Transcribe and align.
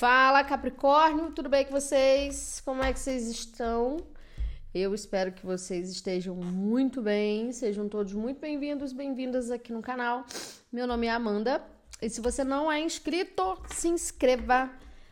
Fala 0.00 0.42
Capricórnio, 0.42 1.30
tudo 1.30 1.50
bem 1.50 1.62
com 1.66 1.72
vocês? 1.72 2.62
Como 2.64 2.82
é 2.82 2.90
que 2.90 2.98
vocês 2.98 3.28
estão? 3.28 3.98
Eu 4.72 4.94
espero 4.94 5.30
que 5.30 5.44
vocês 5.44 5.90
estejam 5.90 6.34
muito 6.36 7.02
bem, 7.02 7.52
sejam 7.52 7.86
todos 7.86 8.14
muito 8.14 8.40
bem-vindos, 8.40 8.94
bem-vindas 8.94 9.50
aqui 9.50 9.74
no 9.74 9.82
canal. 9.82 10.24
Meu 10.72 10.86
nome 10.86 11.06
é 11.06 11.10
Amanda 11.10 11.62
e 12.00 12.08
se 12.08 12.18
você 12.22 12.42
não 12.42 12.72
é 12.72 12.80
inscrito, 12.80 13.58
se 13.66 13.88
inscreva, 13.88 14.70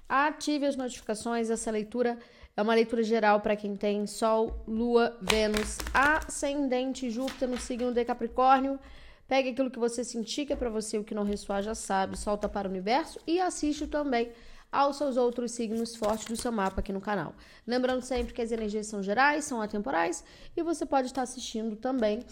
ative 0.09 0.64
as 0.64 0.74
notificações. 0.74 1.50
Essa 1.50 1.70
leitura 1.70 2.18
é 2.57 2.62
uma 2.62 2.75
leitura 2.75 3.02
geral 3.02 3.43
para 3.43 3.57
quem 3.57 3.77
tem 3.77 4.07
Sol, 4.07 4.64
Lua, 4.66 5.18
Vênus, 5.20 5.77
Ascendente, 5.93 7.11
Júpiter 7.11 7.46
no 7.46 7.61
signo 7.61 7.93
de 7.93 8.07
Capricórnio. 8.07 8.80
Pegue 9.29 9.50
aquilo 9.50 9.70
que 9.70 9.79
você 9.79 10.02
sentir 10.02 10.46
que 10.46 10.55
é 10.55 10.57
para 10.57 10.70
você, 10.70 10.96
o 10.96 11.05
que 11.05 11.14
não 11.14 11.25
ressoar 11.25 11.62
já 11.62 11.75
sabe, 11.75 12.18
solta 12.18 12.48
para 12.48 12.66
o 12.66 12.70
universo 12.70 13.20
e 13.26 13.39
assiste 13.39 13.86
também 13.86 14.32
aos 14.71 14.96
seus 14.96 15.17
outros 15.17 15.53
signos 15.53 15.96
fortes 15.96 16.27
do 16.27 16.36
seu 16.36 16.53
mapa 16.53 16.81
aqui 16.81 16.93
no 16.93 17.00
canal. 17.00 17.35
Lembrando 17.67 18.03
sempre 18.03 18.35
que 18.35 18.43
as 18.43 18.53
energias 18.53 18.86
são 18.86 19.03
gerais, 19.03 19.45
são 19.45 19.63
atemporais 19.63 20.22
e 20.57 20.63
você 20.63 20.85
pode 20.85 21.07
estar 21.07 21.22
assistindo 21.22 21.76
também 21.76 22.25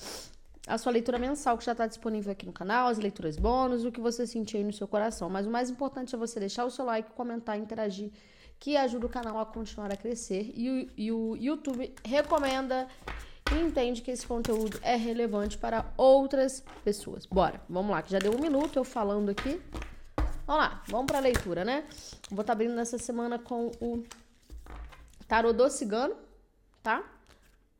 a 0.66 0.76
sua 0.76 0.92
leitura 0.92 1.18
mensal 1.18 1.56
que 1.56 1.64
já 1.64 1.72
está 1.72 1.86
disponível 1.86 2.32
aqui 2.32 2.44
no 2.44 2.52
canal, 2.52 2.88
as 2.88 2.98
leituras 2.98 3.36
bônus, 3.36 3.84
o 3.84 3.92
que 3.92 4.00
você 4.00 4.26
sentir 4.26 4.56
aí 4.58 4.64
no 4.64 4.72
seu 4.72 4.88
coração. 4.88 5.30
Mas 5.30 5.46
o 5.46 5.50
mais 5.50 5.70
importante 5.70 6.14
é 6.14 6.18
você 6.18 6.40
deixar 6.40 6.64
o 6.64 6.70
seu 6.70 6.84
like, 6.84 7.12
comentar, 7.12 7.56
interagir, 7.56 8.10
que 8.58 8.76
ajuda 8.76 9.06
o 9.06 9.08
canal 9.08 9.38
a 9.38 9.46
continuar 9.46 9.92
a 9.92 9.96
crescer. 9.96 10.52
E 10.56 10.68
o, 10.68 10.90
e 10.96 11.12
o 11.12 11.36
YouTube 11.36 11.94
recomenda 12.04 12.88
e 13.52 13.60
entende 13.60 14.02
que 14.02 14.10
esse 14.10 14.26
conteúdo 14.26 14.78
é 14.82 14.96
relevante 14.96 15.56
para 15.56 15.84
outras 15.96 16.64
pessoas. 16.84 17.26
Bora, 17.26 17.60
vamos 17.68 17.92
lá, 17.92 18.02
que 18.02 18.10
já 18.10 18.18
deu 18.18 18.34
um 18.34 18.40
minuto 18.40 18.76
eu 18.76 18.84
falando 18.84 19.30
aqui. 19.30 19.60
Vamos 20.46 20.62
lá, 20.62 20.82
vamos 20.86 21.06
para 21.06 21.18
a 21.18 21.20
leitura, 21.20 21.64
né? 21.64 21.84
Vou 22.30 22.42
estar 22.42 22.44
tá 22.44 22.52
abrindo 22.52 22.74
nessa 22.74 22.98
semana 22.98 23.36
com 23.36 23.66
o 23.80 24.04
tarô 25.26 25.52
do 25.52 25.68
cigano, 25.68 26.14
tá? 26.84 27.02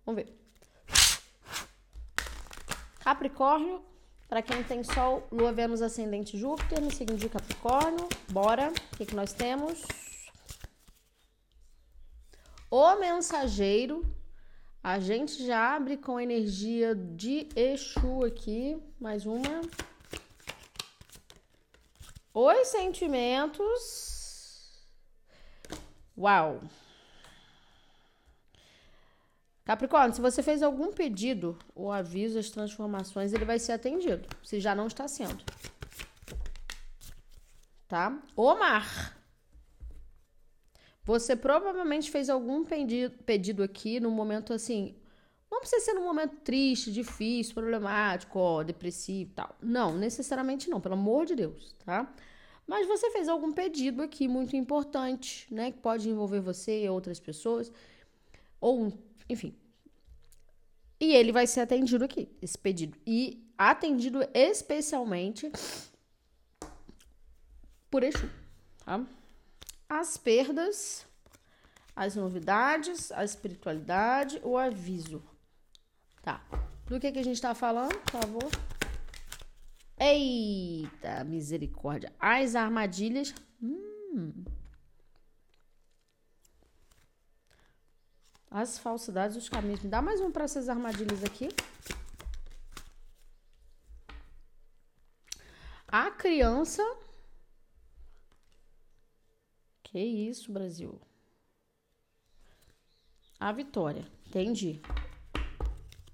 Vamos 0.04 0.24
ver. 0.24 0.36
Capricórnio, 2.98 3.80
para 4.28 4.42
quem 4.42 4.64
tem 4.64 4.82
Sol, 4.82 5.28
Lua, 5.30 5.52
Vênus, 5.52 5.80
Ascendente, 5.80 6.36
Júpiter, 6.36 6.80
no 6.80 6.92
signo 6.92 7.16
de 7.16 7.28
Capricórnio. 7.28 8.08
Bora, 8.32 8.72
o 8.92 8.96
que, 8.96 9.06
que 9.06 9.14
nós 9.14 9.32
temos? 9.32 9.84
O 12.68 12.96
mensageiro, 12.96 14.04
a 14.82 14.98
gente 14.98 15.46
já 15.46 15.76
abre 15.76 15.96
com 15.96 16.18
energia 16.18 16.96
de 16.96 17.48
Exu 17.54 18.24
aqui, 18.24 18.76
mais 18.98 19.24
uma. 19.24 19.60
Os 22.38 22.68
sentimentos. 22.68 23.64
Uau! 26.18 26.60
Capricórnio, 29.64 30.14
se 30.14 30.20
você 30.20 30.42
fez 30.42 30.62
algum 30.62 30.92
pedido 30.92 31.58
ou 31.74 31.90
aviso 31.90 32.38
as 32.38 32.50
transformações, 32.50 33.32
ele 33.32 33.46
vai 33.46 33.58
ser 33.58 33.72
atendido, 33.72 34.28
se 34.44 34.60
já 34.60 34.74
não 34.74 34.86
está 34.86 35.08
sendo. 35.08 35.42
Tá? 37.88 38.22
O 38.36 38.54
mar. 38.54 39.16
Você 41.04 41.34
provavelmente 41.34 42.10
fez 42.10 42.28
algum 42.28 42.66
pedido 42.66 43.62
aqui 43.62 43.98
no 43.98 44.10
momento 44.10 44.52
assim. 44.52 44.94
Não 45.56 45.60
precisa 45.60 45.86
ser 45.86 45.94
num 45.94 46.04
momento 46.04 46.36
triste, 46.44 46.92
difícil, 46.92 47.54
problemático, 47.54 48.38
ó, 48.38 48.62
depressivo 48.62 49.30
e 49.30 49.34
tal. 49.34 49.56
Não, 49.58 49.96
necessariamente 49.96 50.68
não, 50.68 50.82
pelo 50.82 50.92
amor 50.92 51.24
de 51.24 51.34
Deus, 51.34 51.74
tá? 51.82 52.14
Mas 52.66 52.86
você 52.86 53.10
fez 53.10 53.26
algum 53.26 53.50
pedido 53.50 54.02
aqui 54.02 54.28
muito 54.28 54.54
importante, 54.54 55.46
né? 55.50 55.72
Que 55.72 55.78
pode 55.78 56.10
envolver 56.10 56.40
você 56.40 56.84
e 56.84 56.90
outras 56.90 57.18
pessoas. 57.18 57.72
Ou, 58.60 58.92
enfim. 59.30 59.56
E 61.00 61.14
ele 61.14 61.32
vai 61.32 61.46
ser 61.46 61.60
atendido 61.60 62.04
aqui, 62.04 62.28
esse 62.42 62.58
pedido. 62.58 62.98
E 63.06 63.42
atendido 63.56 64.28
especialmente 64.34 65.50
por 67.90 68.02
Exu, 68.02 68.28
tá? 68.84 69.02
As 69.88 70.18
perdas, 70.18 71.06
as 71.94 72.14
novidades, 72.14 73.10
a 73.10 73.24
espiritualidade, 73.24 74.38
o 74.44 74.58
aviso. 74.58 75.22
Tá. 76.26 76.40
Do 76.88 76.98
que, 76.98 77.12
que 77.12 77.20
a 77.20 77.22
gente 77.22 77.40
tá 77.40 77.54
falando, 77.54 77.96
por 78.00 78.10
favor? 78.20 78.50
Eita, 79.96 81.22
misericórdia. 81.22 82.12
As 82.18 82.56
armadilhas. 82.56 83.32
Hum. 83.62 84.44
As 88.50 88.76
falsidades, 88.76 89.36
os 89.36 89.48
caminhos. 89.48 89.80
Me 89.82 89.88
dá 89.88 90.02
mais 90.02 90.20
um 90.20 90.32
para 90.32 90.42
essas 90.42 90.68
armadilhas 90.68 91.22
aqui. 91.22 91.48
A 95.86 96.10
criança. 96.10 96.82
Que 99.84 100.00
isso, 100.00 100.50
Brasil. 100.50 101.00
A 103.38 103.52
vitória. 103.52 104.04
Entendi. 104.26 104.82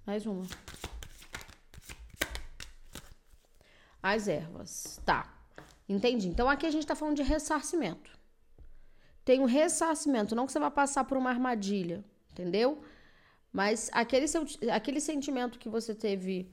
Mais 0.06 0.26
uma. 0.26 0.44
as 4.02 4.26
ervas. 4.26 5.00
Tá. 5.06 5.32
Entendi. 5.88 6.28
Então 6.28 6.48
aqui 6.48 6.66
a 6.66 6.70
gente 6.70 6.86
tá 6.86 6.94
falando 6.94 7.16
de 7.16 7.22
ressarcimento. 7.22 8.10
Tem 9.24 9.40
um 9.40 9.44
ressarcimento, 9.44 10.34
não 10.34 10.46
que 10.46 10.52
você 10.52 10.58
vai 10.58 10.70
passar 10.70 11.04
por 11.04 11.16
uma 11.16 11.30
armadilha, 11.30 12.04
entendeu? 12.32 12.82
Mas 13.52 13.88
aquele, 13.92 14.26
seu, 14.26 14.44
aquele 14.72 15.00
sentimento 15.00 15.58
que 15.58 15.68
você 15.68 15.94
teve 15.94 16.50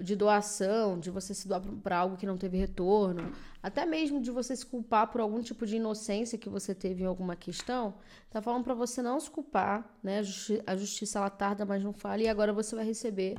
de 0.00 0.16
doação, 0.16 0.98
de 0.98 1.10
você 1.10 1.34
se 1.34 1.46
doar 1.46 1.60
para 1.82 1.98
algo 1.98 2.16
que 2.16 2.26
não 2.26 2.38
teve 2.38 2.56
retorno, 2.56 3.32
até 3.62 3.84
mesmo 3.84 4.20
de 4.20 4.30
você 4.30 4.56
se 4.56 4.64
culpar 4.64 5.08
por 5.08 5.20
algum 5.20 5.42
tipo 5.42 5.66
de 5.66 5.76
inocência 5.76 6.38
que 6.38 6.48
você 6.48 6.74
teve 6.74 7.02
em 7.02 7.06
alguma 7.06 7.36
questão, 7.36 7.94
tá 8.30 8.40
falando 8.40 8.64
para 8.64 8.74
você 8.74 9.02
não 9.02 9.20
se 9.20 9.30
culpar, 9.30 9.98
né? 10.02 10.20
A, 10.20 10.22
justi 10.22 10.62
a 10.66 10.76
justiça 10.76 11.18
ela 11.18 11.28
tarda, 11.30 11.64
mas 11.66 11.84
não 11.84 11.92
fala, 11.92 12.22
e 12.22 12.28
agora 12.28 12.52
você 12.52 12.74
vai 12.74 12.84
receber 12.84 13.36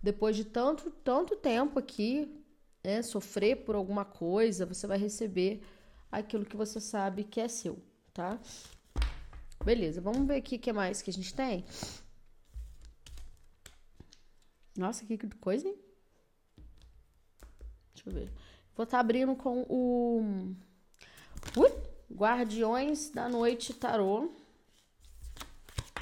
depois 0.00 0.36
de 0.36 0.44
tanto 0.44 0.90
tanto 0.90 1.36
tempo 1.36 1.78
aqui, 1.78 2.32
né, 2.84 3.02
sofrer 3.02 3.64
por 3.64 3.74
alguma 3.74 4.04
coisa, 4.04 4.66
você 4.66 4.86
vai 4.86 4.98
receber 4.98 5.62
aquilo 6.10 6.44
que 6.44 6.56
você 6.56 6.80
sabe 6.80 7.24
que 7.24 7.40
é 7.40 7.48
seu, 7.48 7.78
tá? 8.12 8.38
Beleza, 9.64 10.00
vamos 10.00 10.26
ver 10.26 10.36
aqui 10.36 10.56
o 10.56 10.58
que 10.58 10.72
mais 10.72 11.02
que 11.02 11.10
a 11.10 11.12
gente 11.12 11.34
tem. 11.34 11.64
Nossa, 14.76 15.04
que 15.04 15.18
coisa, 15.36 15.68
hein? 15.68 15.76
Deixa 17.94 18.08
eu 18.08 18.12
ver. 18.12 18.32
Vou 18.74 18.84
estar 18.84 18.96
tá 18.96 19.00
abrindo 19.00 19.36
com 19.36 19.66
o 19.68 20.54
Ui! 21.56 21.70
Guardiões 22.12 23.10
da 23.10 23.28
Noite 23.28 23.74
Tarô. 23.74 24.32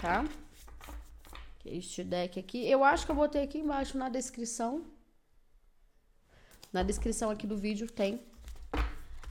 Tá? 0.00 0.24
Este 1.64 2.02
deck 2.04 2.38
aqui. 2.38 2.68
Eu 2.68 2.82
acho 2.84 3.04
que 3.04 3.12
eu 3.12 3.16
botei 3.16 3.42
aqui 3.42 3.58
embaixo 3.58 3.98
na 3.98 4.08
descrição 4.08 4.84
na 6.72 6.82
descrição 6.82 7.30
aqui 7.30 7.46
do 7.46 7.56
vídeo 7.56 7.90
tem 7.90 8.20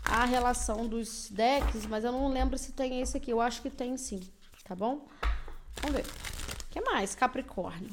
a 0.03 0.25
relação 0.25 0.87
dos 0.87 1.29
decks, 1.29 1.85
mas 1.85 2.03
eu 2.03 2.11
não 2.11 2.27
lembro 2.27 2.57
se 2.57 2.73
tem 2.73 2.99
esse 2.99 3.15
aqui. 3.15 3.31
Eu 3.31 3.39
acho 3.39 3.61
que 3.61 3.69
tem 3.69 3.95
sim, 3.95 4.19
tá 4.63 4.75
bom? 4.75 5.07
Vamos 5.81 5.95
ver. 5.95 6.05
O 6.05 6.69
que 6.69 6.81
mais? 6.81 7.15
Capricórnio. 7.15 7.89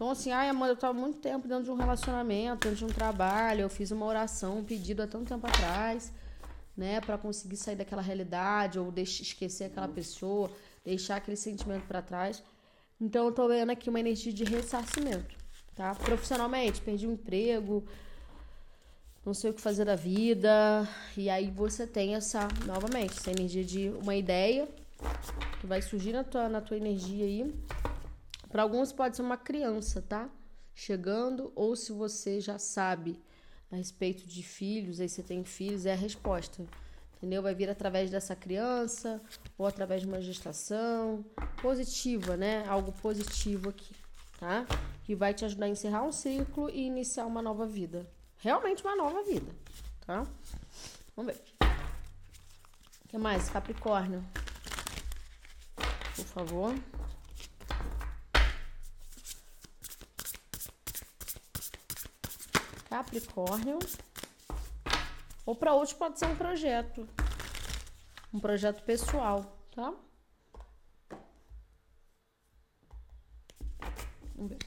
Então, 0.00 0.12
assim, 0.12 0.32
ai, 0.32 0.48
amor, 0.48 0.66
eu 0.68 0.76
tava 0.76 0.98
muito 0.98 1.18
tempo 1.18 1.46
dentro 1.46 1.64
de 1.64 1.70
um 1.70 1.74
relacionamento, 1.74 2.66
dentro 2.66 2.78
de 2.78 2.84
um 2.86 2.88
trabalho. 2.88 3.60
Eu 3.60 3.68
fiz 3.68 3.90
uma 3.90 4.06
oração, 4.06 4.60
um 4.60 4.64
pedido 4.64 5.02
há 5.02 5.06
tanto 5.06 5.28
tempo 5.28 5.46
atrás, 5.46 6.10
né, 6.74 7.02
para 7.02 7.18
conseguir 7.18 7.58
sair 7.58 7.76
daquela 7.76 8.00
realidade 8.00 8.78
ou 8.78 8.90
esquecer 8.96 9.64
aquela 9.64 9.88
pessoa, 9.88 10.50
deixar 10.82 11.16
aquele 11.16 11.36
sentimento 11.36 11.86
para 11.86 12.00
trás. 12.00 12.42
Então, 12.98 13.26
eu 13.26 13.32
tô 13.32 13.46
vendo 13.46 13.68
aqui 13.68 13.90
uma 13.90 14.00
energia 14.00 14.32
de 14.32 14.42
ressarcimento 14.42 15.36
tá? 15.74 15.94
Profissionalmente, 15.94 16.80
perdi 16.80 17.06
o 17.06 17.10
um 17.10 17.12
emprego, 17.12 17.84
não 19.22 19.34
sei 19.34 19.50
o 19.50 19.54
que 19.54 19.60
fazer 19.60 19.84
da 19.84 19.96
vida. 19.96 20.88
E 21.14 21.28
aí 21.28 21.50
você 21.50 21.86
tem 21.86 22.14
essa, 22.14 22.48
novamente, 22.66 23.18
essa 23.18 23.30
energia 23.30 23.64
de 23.64 23.90
uma 23.90 24.16
ideia 24.16 24.66
que 25.60 25.66
vai 25.66 25.82
surgir 25.82 26.14
na 26.14 26.24
tua, 26.24 26.48
na 26.48 26.62
tua 26.62 26.78
energia 26.78 27.26
aí. 27.26 27.54
Para 28.50 28.62
alguns 28.62 28.92
pode 28.92 29.16
ser 29.16 29.22
uma 29.22 29.36
criança, 29.36 30.02
tá? 30.02 30.28
Chegando, 30.74 31.52
ou 31.54 31.74
se 31.74 31.92
você 31.92 32.40
já 32.40 32.58
sabe 32.58 33.18
a 33.70 33.76
respeito 33.76 34.26
de 34.26 34.42
filhos, 34.42 35.00
aí 35.00 35.08
você 35.08 35.22
tem 35.22 35.44
filhos, 35.44 35.86
é 35.86 35.92
a 35.92 35.96
resposta. 35.96 36.66
Entendeu? 37.16 37.42
Vai 37.42 37.54
vir 37.54 37.70
através 37.70 38.10
dessa 38.10 38.34
criança 38.34 39.20
ou 39.56 39.66
através 39.66 40.02
de 40.02 40.08
uma 40.08 40.20
gestação 40.20 41.24
positiva, 41.62 42.36
né? 42.36 42.66
Algo 42.66 42.92
positivo 42.92 43.68
aqui, 43.68 43.94
tá? 44.38 44.66
que 45.10 45.14
vai 45.16 45.34
te 45.34 45.44
ajudar 45.44 45.66
a 45.66 45.68
encerrar 45.68 46.04
um 46.04 46.12
ciclo 46.12 46.70
e 46.70 46.86
iniciar 46.86 47.26
uma 47.26 47.42
nova 47.42 47.66
vida. 47.66 48.08
Realmente 48.38 48.84
uma 48.84 48.94
nova 48.94 49.24
vida, 49.24 49.52
tá? 50.06 50.24
Vamos 51.16 51.34
ver. 51.34 51.42
que 53.08 53.18
mais? 53.18 53.48
Capricórnio. 53.50 54.24
Por 56.14 56.24
favor. 56.26 56.74
Capricórnio. 62.90 63.78
Ou 65.46 65.54
para 65.54 65.72
outros 65.72 65.92
pode 65.92 66.18
ser 66.18 66.26
um 66.26 66.34
projeto. 66.34 67.08
Um 68.34 68.40
projeto 68.40 68.82
pessoal, 68.82 69.56
tá? 69.72 69.94
Vamos 74.34 74.50
ver. 74.50 74.58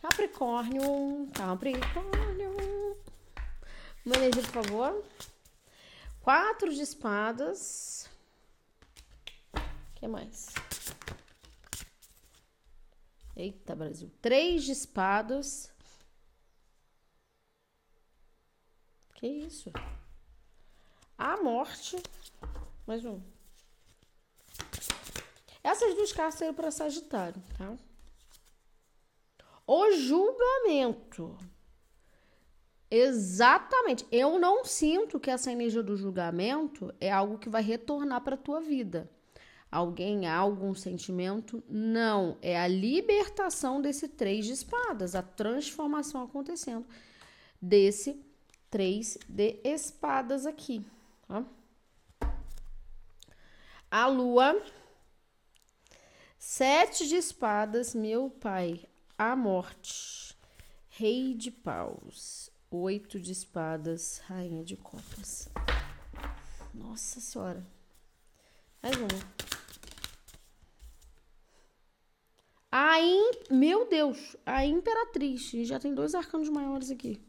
Capricórnio, 0.00 1.28
Capricórnio. 1.32 2.96
Uma 4.06 4.16
energia, 4.16 4.42
por 4.42 4.64
favor. 4.64 5.04
Quatro 6.20 6.72
de 6.72 6.80
espadas. 6.80 8.08
O 9.52 9.94
que 9.96 10.06
mais? 10.06 10.54
Eita, 13.34 13.74
Brasil. 13.74 14.12
Três 14.22 14.62
de 14.62 14.70
espadas. 14.70 15.73
Que 19.24 19.28
isso? 19.28 19.72
A 21.16 21.42
morte. 21.42 21.96
Mais 22.86 23.06
um. 23.06 23.22
Essas 25.62 25.94
duas 25.94 26.12
cartas 26.12 26.34
saíram 26.34 26.52
para 26.52 26.70
Sagitário, 26.70 27.42
tá? 27.56 27.74
O 29.66 29.92
julgamento. 29.92 31.38
Exatamente. 32.90 34.06
Eu 34.12 34.38
não 34.38 34.62
sinto 34.62 35.18
que 35.18 35.30
essa 35.30 35.50
energia 35.50 35.82
do 35.82 35.96
julgamento 35.96 36.94
é 37.00 37.10
algo 37.10 37.38
que 37.38 37.48
vai 37.48 37.62
retornar 37.62 38.20
para 38.20 38.36
tua 38.36 38.60
vida. 38.60 39.10
Alguém, 39.72 40.28
algum 40.28 40.74
sentimento? 40.74 41.64
Não. 41.66 42.36
É 42.42 42.60
a 42.60 42.68
libertação 42.68 43.80
desse 43.80 44.06
três 44.06 44.44
de 44.44 44.52
espadas, 44.52 45.14
a 45.14 45.22
transformação 45.22 46.22
acontecendo 46.22 46.84
desse 47.58 48.22
três 48.74 49.16
de 49.28 49.60
espadas 49.62 50.44
aqui. 50.44 50.84
Tá? 51.28 51.44
A 53.88 54.08
lua, 54.08 54.60
sete 56.36 57.06
de 57.06 57.14
espadas, 57.14 57.94
meu 57.94 58.28
pai, 58.28 58.84
a 59.16 59.36
morte, 59.36 60.36
rei 60.88 61.34
de 61.34 61.52
paus, 61.52 62.50
oito 62.68 63.20
de 63.20 63.30
espadas, 63.30 64.18
rainha 64.26 64.64
de 64.64 64.76
copas. 64.76 65.48
Nossa 66.74 67.20
senhora. 67.20 67.64
Mais 68.82 68.96
uma. 68.96 69.06
A. 72.72 72.94
Meu 73.52 73.88
Deus, 73.88 74.34
a 74.44 74.66
imperatriz. 74.66 75.48
Já 75.64 75.78
tem 75.78 75.94
dois 75.94 76.12
arcanos 76.12 76.48
maiores 76.48 76.90
aqui. 76.90 77.22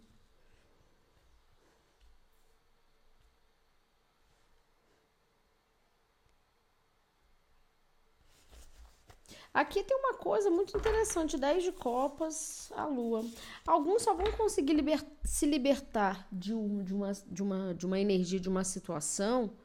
Aqui 9.56 9.82
tem 9.84 9.96
uma 9.98 10.16
coisa 10.16 10.50
muito 10.50 10.76
interessante: 10.78 11.38
10 11.38 11.64
de 11.64 11.72
copas, 11.72 12.70
a 12.76 12.86
lua. 12.86 13.24
Alguns 13.66 14.02
só 14.02 14.14
vão 14.14 14.30
conseguir 14.34 14.74
liber 14.74 15.02
se 15.24 15.46
libertar 15.46 16.28
de, 16.30 16.54
um, 16.54 16.84
de, 16.84 16.94
uma, 16.94 17.12
de, 17.14 17.42
uma, 17.42 17.74
de 17.74 17.86
uma 17.86 17.98
energia, 17.98 18.38
de 18.38 18.50
uma 18.50 18.66
situação. 18.66 19.56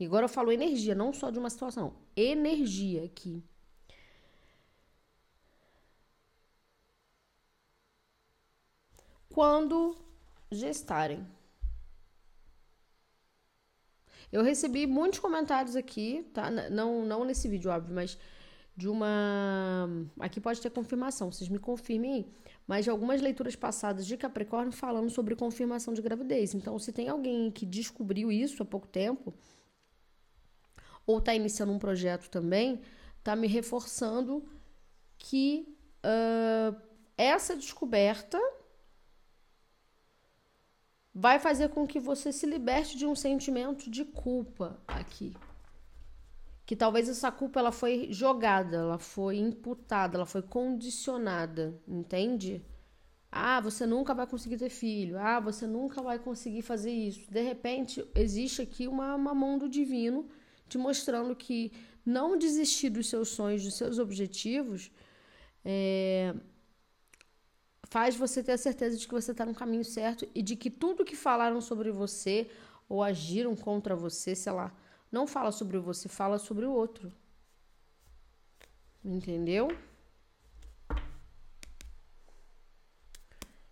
E 0.00 0.06
agora 0.06 0.24
eu 0.24 0.30
falo 0.30 0.50
energia, 0.50 0.94
não 0.94 1.12
só 1.12 1.30
de 1.30 1.38
uma 1.38 1.50
situação. 1.50 1.94
Energia 2.16 3.04
aqui. 3.04 3.44
Quando 9.28 9.94
gestarem. 10.50 11.26
Eu 14.32 14.42
recebi 14.42 14.86
muitos 14.86 15.18
comentários 15.18 15.76
aqui, 15.76 16.28
tá? 16.32 16.50
Não, 16.50 17.04
não 17.04 17.24
nesse 17.26 17.46
vídeo, 17.46 17.70
óbvio, 17.70 17.94
mas 17.94 18.18
de 18.76 18.88
uma. 18.88 19.88
Aqui 20.20 20.40
pode 20.40 20.60
ter 20.60 20.70
confirmação, 20.70 21.30
vocês 21.30 21.48
me 21.48 21.58
confirmem 21.58 22.26
mas 22.66 22.84
de 22.84 22.90
algumas 22.90 23.20
leituras 23.20 23.54
passadas 23.54 24.06
de 24.06 24.16
Capricórnio 24.16 24.72
falando 24.72 25.10
sobre 25.10 25.36
confirmação 25.36 25.92
de 25.92 26.00
gravidez. 26.00 26.54
Então, 26.54 26.78
se 26.78 26.92
tem 26.92 27.08
alguém 27.08 27.50
que 27.50 27.66
descobriu 27.66 28.32
isso 28.32 28.62
há 28.62 28.66
pouco 28.66 28.86
tempo, 28.86 29.34
ou 31.06 31.18
está 31.18 31.34
iniciando 31.34 31.72
um 31.72 31.78
projeto 31.78 32.30
também, 32.30 32.80
está 33.18 33.36
me 33.36 33.46
reforçando 33.46 34.48
que 35.18 35.76
uh, 36.04 36.74
essa 37.16 37.54
descoberta 37.54 38.40
vai 41.14 41.38
fazer 41.38 41.68
com 41.68 41.86
que 41.86 42.00
você 42.00 42.32
se 42.32 42.46
liberte 42.46 42.96
de 42.96 43.06
um 43.06 43.14
sentimento 43.14 43.90
de 43.90 44.04
culpa 44.04 44.80
aqui 44.88 45.34
que 46.66 46.74
talvez 46.74 47.08
essa 47.08 47.30
culpa 47.30 47.60
ela 47.60 47.72
foi 47.72 48.08
jogada, 48.10 48.78
ela 48.78 48.98
foi 48.98 49.36
imputada, 49.36 50.16
ela 50.16 50.26
foi 50.26 50.42
condicionada, 50.42 51.78
entende? 51.86 52.64
Ah, 53.30 53.60
você 53.60 53.84
nunca 53.84 54.14
vai 54.14 54.26
conseguir 54.26 54.56
ter 54.58 54.70
filho. 54.70 55.18
Ah, 55.18 55.40
você 55.40 55.66
nunca 55.66 56.00
vai 56.00 56.18
conseguir 56.18 56.62
fazer 56.62 56.92
isso. 56.92 57.30
De 57.30 57.42
repente, 57.42 58.04
existe 58.14 58.62
aqui 58.62 58.86
uma, 58.86 59.14
uma 59.14 59.34
mão 59.34 59.58
do 59.58 59.68
divino 59.68 60.28
te 60.68 60.78
mostrando 60.78 61.34
que 61.36 61.72
não 62.06 62.38
desistir 62.38 62.90
dos 62.90 63.08
seus 63.08 63.28
sonhos, 63.28 63.62
dos 63.64 63.74
seus 63.74 63.98
objetivos, 63.98 64.90
é, 65.64 66.34
faz 67.84 68.16
você 68.16 68.42
ter 68.42 68.52
a 68.52 68.58
certeza 68.58 68.96
de 68.96 69.06
que 69.06 69.14
você 69.14 69.32
está 69.32 69.44
no 69.44 69.54
caminho 69.54 69.84
certo 69.84 70.28
e 70.34 70.42
de 70.42 70.56
que 70.56 70.70
tudo 70.70 71.04
que 71.04 71.16
falaram 71.16 71.60
sobre 71.60 71.90
você 71.90 72.48
ou 72.88 73.02
agiram 73.02 73.54
contra 73.56 73.96
você, 73.96 74.34
sei 74.34 74.52
lá, 74.52 74.74
não 75.14 75.26
fala 75.26 75.52
sobre 75.52 75.78
você, 75.78 76.08
fala 76.08 76.38
sobre 76.38 76.66
o 76.66 76.72
outro. 76.72 77.12
Entendeu? 79.04 79.68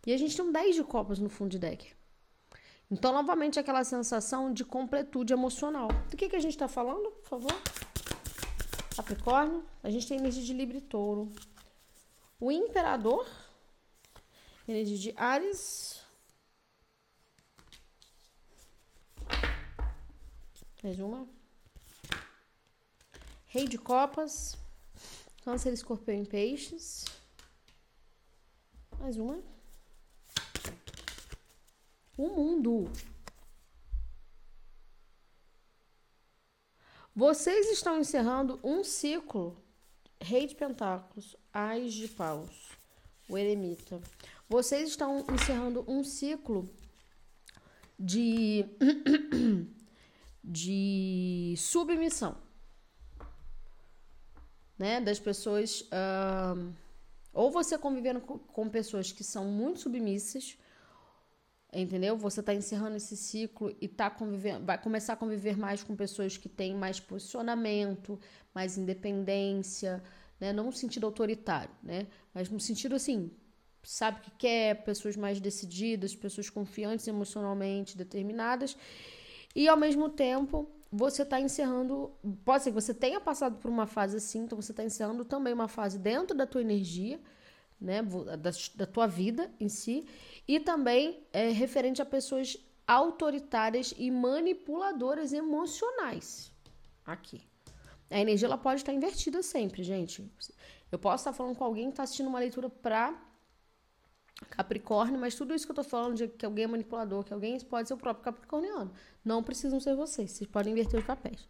E 0.07 0.13
a 0.13 0.17
gente 0.17 0.37
tem 0.37 0.45
um 0.45 0.53
10 0.53 0.77
de 0.77 0.85
copas 0.85 1.19
no 1.19 1.29
fundo 1.29 1.51
de 1.51 1.59
deck. 1.59 1.95
Então, 2.91 3.13
novamente, 3.13 3.59
aquela 3.59 3.85
sensação 3.85 4.53
de 4.53 4.65
completude 4.65 5.33
emocional. 5.33 5.89
Do 6.11 6.17
que, 6.17 6.29
que 6.29 6.37
a 6.37 6.41
gente 6.41 6.53
está 6.53 6.69
falando, 6.69 7.11
por 7.11 7.29
favor? 7.29 7.63
Capricórnio. 8.97 9.65
A 9.83 9.91
gente 9.91 10.07
tem 10.07 10.19
energia 10.19 10.43
de 10.43 10.53
Libra 10.53 10.77
e 10.77 10.81
Touro. 10.81 11.33
O 12.39 12.53
Imperador. 12.53 13.27
Energia 14.69 14.99
de 14.99 15.15
Ares. 15.17 16.02
Mais 20.83 20.99
uma. 20.99 21.29
Rei 23.47 23.69
de 23.69 23.79
Copas. 23.79 24.57
Câncer, 25.45 25.73
Escorpião 25.73 26.17
em 26.17 26.25
Peixes. 26.25 27.05
Mais 28.99 29.17
uma. 29.17 29.41
O 32.19 32.27
mundo. 32.31 32.91
Vocês 37.15 37.71
estão 37.71 38.01
encerrando 38.01 38.59
um 38.65 38.83
ciclo. 38.83 39.57
Rei 40.21 40.49
de 40.49 40.57
Pentáculos, 40.57 41.37
Ais 41.53 41.93
de 41.95 42.09
Paus, 42.09 42.71
o 43.29 43.39
Eremita. 43.39 44.01
Vocês 44.49 44.89
estão 44.89 45.25
encerrando 45.33 45.85
um 45.87 46.03
ciclo 46.03 46.69
de 47.99 48.65
de 50.43 51.55
submissão, 51.57 52.37
né? 54.79 55.01
Das 55.01 55.21
pessoas. 55.21 55.83
Uh, 55.83 56.73
ou 57.33 57.51
você 57.51 57.79
convivendo 57.79 58.21
com, 58.21 58.39
com, 58.39 58.69
pessoas 58.69 59.13
que 59.13 59.25
são 59.25 59.47
muito 59.47 59.81
submissas, 59.81 60.59
entendeu? 61.73 62.17
Você 62.19 62.41
está 62.41 62.53
encerrando 62.53 62.97
esse 62.97 63.17
ciclo 63.17 63.75
e 63.81 63.89
tá 63.89 64.11
convivendo, 64.11 64.67
vai 64.67 64.77
começar 64.77 65.15
a 65.15 65.17
conviver 65.17 65.57
mais 65.57 65.83
com 65.83 65.97
pessoas 65.97 66.37
que 66.37 66.49
têm 66.49 66.75
mais 66.75 67.01
posicionamento, 67.01 68.21
mais 68.55 68.77
independência, 68.77 70.03
né? 70.39 70.53
Não 70.53 70.65
no 70.65 70.73
sentido 70.73 71.07
autoritário, 71.07 71.75
né? 71.83 72.07
Mas 72.35 72.51
no 72.51 72.61
sentido 72.61 72.97
assim, 72.97 73.31
sabe 73.83 74.19
o 74.19 74.23
que 74.23 74.31
quer, 74.33 74.85
pessoas 74.85 75.17
mais 75.17 75.41
decididas, 75.41 76.15
pessoas 76.15 76.51
confiantes 76.51 77.07
emocionalmente, 77.07 77.97
determinadas 77.97 78.77
e 79.55 79.69
ao 79.69 79.77
mesmo 79.77 80.09
tempo, 80.09 80.69
você 80.91 81.23
está 81.23 81.41
encerrando. 81.41 82.13
Pode 82.45 82.65
ser 82.65 82.71
que 82.71 82.75
você 82.75 82.93
tenha 82.93 83.21
passado 83.21 83.57
por 83.57 83.71
uma 83.71 83.87
fase 83.87 84.17
assim, 84.17 84.41
então 84.41 84.61
você 84.61 84.73
está 84.73 84.85
encerrando 84.85 85.25
também 85.25 85.53
uma 85.53 85.69
fase 85.69 85.99
dentro 85.99 86.37
da 86.37 86.47
tua 86.47 86.61
energia, 86.61 87.21
né? 87.81 88.03
Da, 88.03 88.51
da 88.75 88.87
tua 88.87 89.07
vida 89.07 89.51
em 89.59 89.69
si. 89.69 90.07
E 90.47 90.61
também 90.61 91.27
é 91.33 91.49
referente 91.51 92.03
a 92.03 92.07
pessoas 92.07 92.57
autoritárias 92.87 93.95
e 93.97 94.11
manipuladoras 94.11 95.33
emocionais. 95.33 96.53
aqui. 97.07 97.41
A 98.11 98.21
energia 98.21 98.47
ela 98.47 98.59
pode 98.59 98.83
estar 98.83 98.93
invertida 98.93 99.43
sempre, 99.43 99.83
gente. 99.83 100.31
Eu 100.91 100.99
posso 100.99 101.23
estar 101.23 101.33
falando 101.33 101.57
com 101.57 101.65
alguém 101.65 101.85
que 101.85 101.93
está 101.93 102.03
assistindo 102.03 102.27
uma 102.29 102.39
leitura 102.39 102.69
para 102.69 103.19
Capricórnio, 104.51 105.19
mas 105.19 105.35
tudo 105.35 105.55
isso 105.55 105.67
que 105.67 105.73
eu 105.73 105.77
tô 105.77 105.85
falando 105.85 106.17
de 106.17 106.29
que 106.29 106.45
alguém 106.45 106.65
é 106.65 106.69
manipulador, 106.69 107.25
que 107.25 107.33
alguém 107.33 107.59
pode 107.61 107.89
ser 107.89 107.95
o 107.95 107.97
próprio 107.97 108.25
Capricorniano. 108.25 108.93
Não 109.25 109.43
precisam 109.43 109.81
ser 109.81 109.95
vocês. 109.95 110.31
Vocês 110.31 110.51
podem 110.51 110.73
inverter 110.73 111.01
os 111.01 111.07
papéis. 111.07 111.47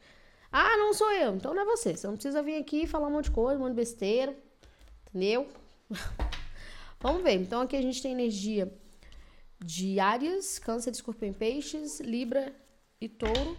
Ah, 0.51 0.77
não 0.77 0.93
sou 0.93 1.11
eu. 1.13 1.35
Então 1.35 1.55
não 1.55 1.63
é 1.63 1.65
você. 1.65 1.97
Você 1.97 2.07
não 2.07 2.15
precisa 2.15 2.43
vir 2.43 2.57
aqui 2.57 2.83
e 2.83 2.87
falar 2.87 3.09
um 3.09 3.13
monte 3.13 3.25
de 3.27 3.31
coisa, 3.31 3.59
um 3.59 3.63
monte 3.63 3.71
de 3.71 3.77
besteira. 3.77 4.37
Entendeu? 5.09 5.49
Vamos 7.01 7.23
ver. 7.23 7.35
Então 7.35 7.63
aqui 7.63 7.77
a 7.77 7.83
gente 7.83 8.03
tem 8.03 8.13
energia 8.13 8.73
de 9.59 9.99
Áries, 9.99 10.59
Câncer, 10.59 10.91
Escorpião 10.91 11.31
em 11.31 11.33
Peixes, 11.33 12.01
Libra 12.01 12.55
e 13.01 13.09
Touro. 13.09 13.57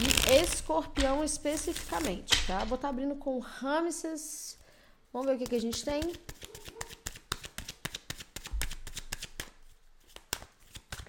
E 0.00 0.42
Escorpião 0.42 1.24
especificamente, 1.24 2.46
tá? 2.46 2.58
Vou 2.64 2.76
estar 2.76 2.78
tá 2.78 2.88
abrindo 2.88 3.16
com 3.16 3.38
Ramses. 3.38 4.58
Vamos 5.12 5.26
ver 5.26 5.36
o 5.36 5.38
que, 5.38 5.46
que 5.46 5.56
a 5.56 5.60
gente 5.60 5.84
tem. 5.84 6.00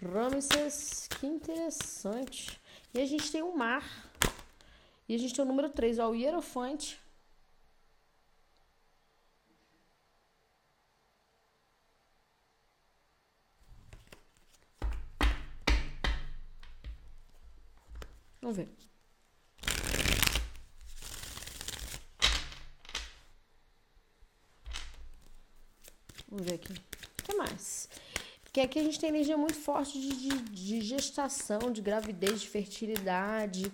Ramses, 0.01 1.08
que 1.20 1.27
interessante. 1.27 2.60
E 2.94 3.01
a 3.01 3.06
gente 3.06 3.32
tem 3.32 3.41
o 3.41 3.56
mar. 3.56 3.84
E 5.08 5.15
a 5.15 5.18
gente 5.18 5.34
tem 5.34 5.44
o 5.44 5.48
número 5.48 5.70
3, 5.70 6.00
ó, 6.00 6.10
o 6.10 6.15
Hierofante. 6.15 7.00
Vamos 18.41 18.58
ver. 18.58 18.70
Vamos 26.29 26.46
ver 26.46 26.53
aqui. 26.56 26.74
O 26.74 27.24
que 27.24 27.36
mais? 27.36 27.89
Porque 28.50 28.62
aqui 28.62 28.79
a 28.79 28.84
gente 28.84 29.00
tem 29.00 29.10
energia 29.10 29.38
muito 29.38 29.53
forte 29.53 30.00
de, 30.01 30.10
de, 30.10 30.41
de, 30.41 30.82
gestação, 30.82 31.72
de 31.72 31.82
gravidez, 31.82 32.41
de 32.41 32.50
fertilidade, 32.50 33.72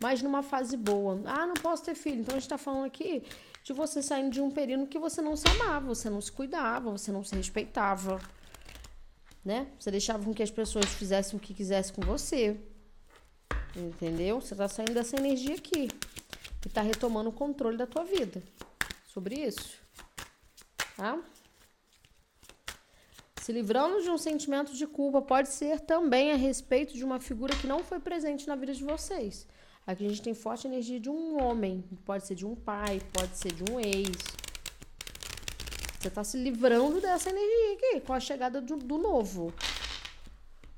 mas 0.00 0.22
numa 0.22 0.44
fase 0.44 0.76
boa. 0.76 1.20
Ah, 1.26 1.44
não 1.44 1.54
posso 1.54 1.82
ter 1.82 1.96
filho. 1.96 2.20
Então 2.20 2.36
a 2.36 2.38
gente 2.38 2.44
está 2.44 2.56
falando 2.56 2.84
aqui 2.84 3.24
de 3.64 3.72
você 3.72 4.00
saindo 4.00 4.30
de 4.30 4.40
um 4.40 4.48
período 4.48 4.86
que 4.86 4.96
você 4.96 5.20
não 5.20 5.34
se 5.34 5.48
amava, 5.48 5.86
você 5.86 6.08
não 6.08 6.20
se 6.20 6.30
cuidava, 6.30 6.88
você 6.92 7.10
não 7.10 7.24
se 7.24 7.34
respeitava. 7.34 8.20
Né? 9.44 9.66
Você 9.76 9.90
deixava 9.90 10.24
com 10.24 10.32
que 10.32 10.42
as 10.42 10.52
pessoas 10.52 10.86
fizessem 10.86 11.36
o 11.36 11.42
que 11.42 11.52
quisessem 11.52 11.92
com 11.92 12.02
você. 12.02 12.56
Entendeu? 13.74 14.40
Você 14.40 14.54
está 14.54 14.68
saindo 14.68 14.94
dessa 14.94 15.16
energia 15.16 15.56
aqui. 15.56 15.88
E 16.64 16.68
está 16.68 16.80
retomando 16.80 17.30
o 17.30 17.32
controle 17.32 17.76
da 17.76 17.88
tua 17.88 18.04
vida. 18.04 18.40
Sobre 19.04 19.34
isso. 19.34 19.80
Tá? 20.96 21.18
Se 23.42 23.50
livrando 23.50 24.00
de 24.00 24.08
um 24.08 24.16
sentimento 24.16 24.72
de 24.72 24.86
culpa 24.86 25.20
pode 25.20 25.48
ser 25.48 25.80
também 25.80 26.30
a 26.30 26.36
respeito 26.36 26.94
de 26.94 27.04
uma 27.04 27.18
figura 27.18 27.52
que 27.56 27.66
não 27.66 27.82
foi 27.82 27.98
presente 27.98 28.46
na 28.46 28.54
vida 28.54 28.72
de 28.72 28.84
vocês. 28.84 29.48
Aqui 29.84 30.06
a 30.06 30.08
gente 30.08 30.22
tem 30.22 30.32
forte 30.32 30.68
energia 30.68 31.00
de 31.00 31.10
um 31.10 31.42
homem, 31.42 31.82
pode 32.04 32.24
ser 32.24 32.36
de 32.36 32.46
um 32.46 32.54
pai, 32.54 33.02
pode 33.12 33.36
ser 33.36 33.52
de 33.52 33.64
um 33.68 33.80
ex. 33.80 34.16
Você 35.98 36.06
está 36.06 36.22
se 36.22 36.36
livrando 36.38 37.00
dessa 37.00 37.30
energia 37.30 37.74
aqui 37.74 38.00
com 38.02 38.12
a 38.12 38.20
chegada 38.20 38.60
do, 38.60 38.76
do, 38.76 38.96
novo. 38.96 39.52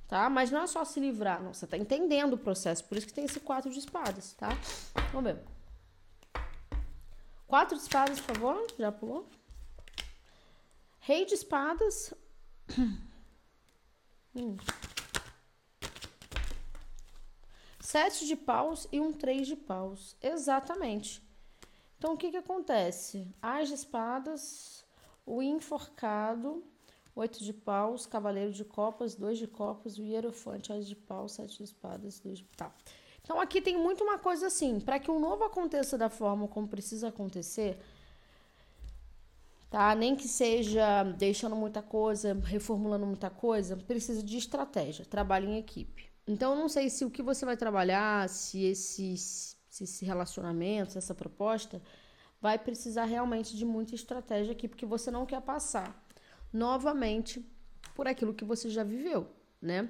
Tá? 0.08 0.30
Mas 0.30 0.50
não 0.50 0.62
é 0.62 0.66
só 0.66 0.86
se 0.86 0.98
livrar, 0.98 1.42
não. 1.42 1.52
Você 1.52 1.66
está 1.66 1.76
entendendo 1.76 2.32
o 2.32 2.38
processo. 2.38 2.82
Por 2.84 2.96
isso 2.96 3.06
que 3.06 3.12
tem 3.12 3.26
esse 3.26 3.40
quatro 3.40 3.70
de 3.70 3.78
espadas, 3.78 4.32
tá? 4.38 4.48
Vamos 5.12 5.34
ver. 5.34 5.42
Quatro 7.46 7.76
de 7.76 7.82
espadas, 7.82 8.18
por 8.20 8.34
favor. 8.34 8.66
Já 8.78 8.90
pulou? 8.90 9.28
Rei 10.98 11.26
de 11.26 11.34
espadas, 11.34 12.14
Hum. 14.36 14.56
Sete 17.80 18.26
de 18.26 18.34
paus 18.34 18.88
e 18.90 18.98
um 18.98 19.12
três 19.12 19.46
de 19.46 19.54
paus. 19.54 20.16
Exatamente. 20.20 21.22
Então, 21.96 22.14
o 22.14 22.16
que 22.16 22.30
que 22.30 22.36
acontece? 22.36 23.32
As 23.40 23.70
espadas, 23.70 24.84
o 25.24 25.40
enforcado, 25.40 26.64
oito 27.14 27.44
de 27.44 27.52
paus, 27.52 28.06
cavaleiro 28.06 28.52
de 28.52 28.64
copas, 28.64 29.14
dois 29.14 29.38
de 29.38 29.46
copas, 29.46 29.98
o 29.98 30.02
hierofante, 30.02 30.72
as 30.72 30.86
de 30.86 30.96
paus, 30.96 31.32
sete 31.32 31.58
de 31.58 31.64
espadas, 31.64 32.18
dois 32.18 32.38
de... 32.38 32.44
Tá. 32.56 32.74
Então, 33.22 33.40
aqui 33.40 33.62
tem 33.62 33.78
muito 33.78 34.04
uma 34.04 34.18
coisa 34.18 34.48
assim, 34.48 34.80
para 34.80 34.98
que 34.98 35.10
um 35.10 35.18
novo 35.18 35.44
aconteça 35.44 35.96
da 35.96 36.10
forma 36.10 36.46
como 36.46 36.68
precisa 36.68 37.08
acontecer, 37.08 37.80
tá? 39.74 39.92
Nem 39.92 40.14
que 40.14 40.28
seja 40.28 41.02
deixando 41.02 41.56
muita 41.56 41.82
coisa, 41.82 42.32
reformulando 42.44 43.04
muita 43.04 43.28
coisa, 43.28 43.76
precisa 43.76 44.22
de 44.22 44.36
estratégia, 44.36 45.04
trabalho 45.04 45.48
em 45.48 45.58
equipe. 45.58 46.12
Então, 46.28 46.52
eu 46.52 46.58
não 46.60 46.68
sei 46.68 46.88
se 46.88 47.04
o 47.04 47.10
que 47.10 47.20
você 47.20 47.44
vai 47.44 47.56
trabalhar, 47.56 48.28
se 48.28 48.62
esse, 48.62 49.16
se 49.16 49.82
esse 49.82 50.04
relacionamento, 50.04 50.92
se 50.92 50.98
essa 50.98 51.12
proposta 51.12 51.82
vai 52.40 52.56
precisar 52.56 53.04
realmente 53.06 53.56
de 53.56 53.64
muita 53.64 53.96
estratégia 53.96 54.52
aqui, 54.52 54.68
porque 54.68 54.86
você 54.86 55.10
não 55.10 55.26
quer 55.26 55.40
passar 55.40 56.06
novamente 56.52 57.44
por 57.96 58.06
aquilo 58.06 58.32
que 58.32 58.44
você 58.44 58.70
já 58.70 58.84
viveu, 58.84 59.28
né? 59.60 59.88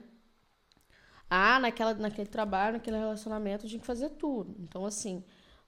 Ah, 1.29 1.61
naquela, 1.61 1.93
naquele 1.93 2.31
trabalho, 2.31 2.79
naquele 2.79 2.97
relacionamento, 2.97 3.67
a 3.67 3.69
gente 3.69 3.73
tem 3.73 3.81
que 3.81 3.87
fazer 3.87 4.09
tudo. 4.13 4.57
Então, 4.61 4.87
assim, 4.87 5.23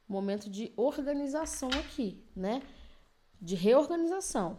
momento 0.08 0.48
de 0.48 0.72
organização 0.74 1.68
aqui, 1.68 2.24
né? 2.34 2.62
De 3.40 3.54
reorganização. 3.54 4.58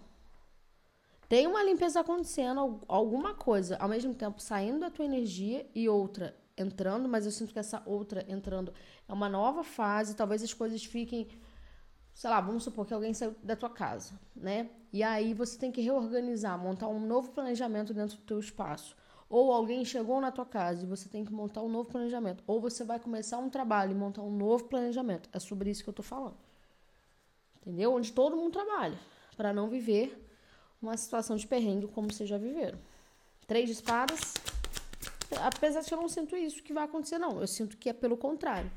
Tem 1.29 1.45
uma 1.45 1.61
limpeza 1.61 1.99
acontecendo, 1.99 2.79
alguma 2.87 3.33
coisa, 3.33 3.75
ao 3.77 3.89
mesmo 3.89 4.13
tempo 4.13 4.41
saindo 4.41 4.79
da 4.79 4.89
tua 4.89 5.03
energia 5.03 5.69
e 5.75 5.89
outra 5.89 6.33
entrando, 6.57 7.09
mas 7.09 7.25
eu 7.25 7.31
sinto 7.31 7.51
que 7.51 7.59
essa 7.59 7.83
outra 7.85 8.25
entrando 8.29 8.73
é 9.07 9.13
uma 9.13 9.27
nova 9.27 9.61
fase, 9.63 10.15
talvez 10.15 10.41
as 10.41 10.53
coisas 10.53 10.83
fiquem, 10.85 11.27
sei 12.13 12.29
lá, 12.29 12.39
vamos 12.39 12.63
supor 12.63 12.85
que 12.85 12.93
alguém 12.93 13.13
saiu 13.13 13.35
da 13.43 13.57
tua 13.57 13.69
casa, 13.69 14.17
né? 14.33 14.69
E 14.93 15.03
aí 15.03 15.33
você 15.33 15.59
tem 15.59 15.69
que 15.69 15.81
reorganizar, 15.81 16.57
montar 16.57 16.87
um 16.87 16.99
novo 17.05 17.31
planejamento 17.31 17.93
dentro 17.93 18.17
do 18.17 18.23
teu 18.23 18.39
espaço. 18.39 18.95
Ou 19.29 19.51
alguém 19.51 19.83
chegou 19.83 20.21
na 20.21 20.31
tua 20.31 20.45
casa 20.45 20.83
e 20.83 20.87
você 20.87 21.09
tem 21.09 21.25
que 21.25 21.33
montar 21.33 21.61
um 21.61 21.67
novo 21.67 21.89
planejamento. 21.89 22.41
Ou 22.47 22.61
você 22.61 22.85
vai 22.85 22.97
começar 22.97 23.37
um 23.37 23.49
trabalho 23.49 23.91
e 23.91 23.95
montar 23.95 24.21
um 24.21 24.31
novo 24.31 24.63
planejamento. 24.63 25.29
É 25.33 25.39
sobre 25.39 25.69
isso 25.69 25.83
que 25.83 25.89
eu 25.89 25.93
tô 25.93 26.01
falando 26.01 26.46
entendeu? 27.67 27.93
Onde 27.93 28.13
todo 28.13 28.37
mundo 28.37 28.53
trabalha, 28.53 28.97
para 29.35 29.51
não 29.51 29.69
viver 29.69 30.25
uma 30.81 30.95
situação 30.95 31.35
de 31.35 31.45
perrengue 31.45 31.87
como 31.87 32.11
vocês 32.11 32.29
já 32.29 32.37
viveram. 32.37 32.79
Três 33.45 33.65
de 33.65 33.73
espadas, 33.73 34.35
apesar 35.43 35.81
de 35.81 35.87
que 35.87 35.93
eu 35.93 35.99
não 35.99 36.07
sinto 36.07 36.35
isso 36.35 36.63
que 36.63 36.73
vai 36.73 36.85
acontecer, 36.85 37.19
não. 37.19 37.41
Eu 37.41 37.47
sinto 37.47 37.77
que 37.77 37.89
é 37.89 37.93
pelo 37.93 38.15
contrário. 38.15 38.71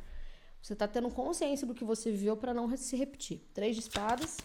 Você 0.61 0.75
tá 0.75 0.89
tendo 0.89 1.09
consciência 1.09 1.67
do 1.67 1.75
que 1.75 1.85
você 1.85 2.11
viveu 2.11 2.37
para 2.37 2.53
não 2.53 2.77
se 2.77 2.97
repetir. 2.97 3.41
Três 3.55 3.77
de 3.77 3.83
espadas, 3.83 4.39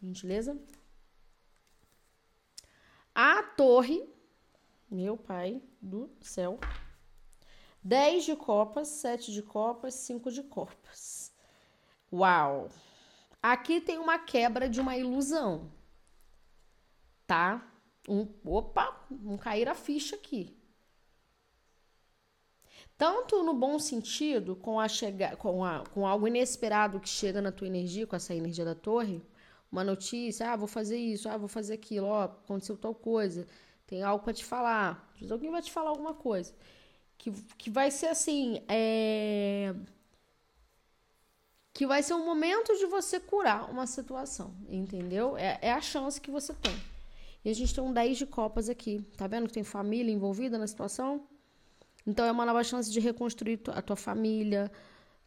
gentileza. 0.00 0.56
A 3.12 3.42
torre, 3.42 4.08
meu 4.88 5.16
pai 5.16 5.60
do 5.80 6.08
céu. 6.20 6.58
Dez 7.82 8.24
de 8.24 8.36
copas, 8.36 8.88
sete 8.88 9.32
de 9.32 9.42
copas, 9.42 9.94
cinco 9.94 10.30
de 10.30 10.42
copas. 10.42 11.32
Uau! 12.12 12.68
Aqui 13.42 13.80
tem 13.80 13.98
uma 13.98 14.18
quebra 14.18 14.68
de 14.68 14.80
uma 14.80 14.96
ilusão, 14.96 15.72
tá? 17.26 17.66
Um, 18.08 18.28
opa, 18.44 19.06
um 19.10 19.38
cair 19.38 19.68
a 19.68 19.74
ficha 19.74 20.16
aqui. 20.16 20.56
Tanto 22.98 23.42
no 23.42 23.54
bom 23.54 23.78
sentido, 23.78 24.54
com, 24.56 24.78
a 24.78 24.86
chega, 24.86 25.34
com, 25.36 25.64
a, 25.64 25.84
com 25.86 26.06
algo 26.06 26.28
inesperado 26.28 27.00
que 27.00 27.08
chega 27.08 27.40
na 27.40 27.50
tua 27.50 27.66
energia, 27.66 28.06
com 28.06 28.14
essa 28.14 28.34
energia 28.34 28.64
da 28.64 28.74
torre, 28.74 29.22
uma 29.72 29.82
notícia, 29.82 30.52
ah, 30.52 30.56
vou 30.56 30.68
fazer 30.68 30.98
isso, 30.98 31.26
ah, 31.28 31.38
vou 31.38 31.48
fazer 31.48 31.74
aquilo, 31.74 32.08
ó, 32.08 32.24
aconteceu 32.24 32.76
tal 32.76 32.94
coisa, 32.94 33.46
tem 33.86 34.02
algo 34.02 34.22
para 34.22 34.34
te 34.34 34.44
falar, 34.44 35.10
alguém 35.30 35.50
vai 35.50 35.62
te 35.62 35.72
falar 35.72 35.90
alguma 35.90 36.12
coisa. 36.12 36.52
Que, 37.16 37.30
que 37.56 37.70
vai 37.70 37.90
ser 37.90 38.08
assim, 38.08 38.62
é 38.68 39.74
que 41.80 41.86
vai 41.86 42.02
ser 42.02 42.12
um 42.12 42.26
momento 42.26 42.76
de 42.76 42.84
você 42.84 43.18
curar 43.18 43.70
uma 43.70 43.86
situação, 43.86 44.54
entendeu? 44.68 45.34
É, 45.34 45.58
é 45.62 45.72
a 45.72 45.80
chance 45.80 46.20
que 46.20 46.30
você 46.30 46.52
tem. 46.52 46.78
E 47.42 47.48
a 47.48 47.54
gente 47.54 47.74
tem 47.74 47.82
um 47.82 47.90
10 47.90 48.18
de 48.18 48.26
copas 48.26 48.68
aqui, 48.68 49.00
tá 49.16 49.26
vendo 49.26 49.46
que 49.46 49.54
tem 49.54 49.64
família 49.64 50.12
envolvida 50.12 50.58
na 50.58 50.66
situação? 50.66 51.26
Então 52.06 52.26
é 52.26 52.30
uma 52.30 52.44
nova 52.44 52.62
chance 52.62 52.92
de 52.92 53.00
reconstruir 53.00 53.62
a 53.68 53.80
tua 53.80 53.96
família, 53.96 54.70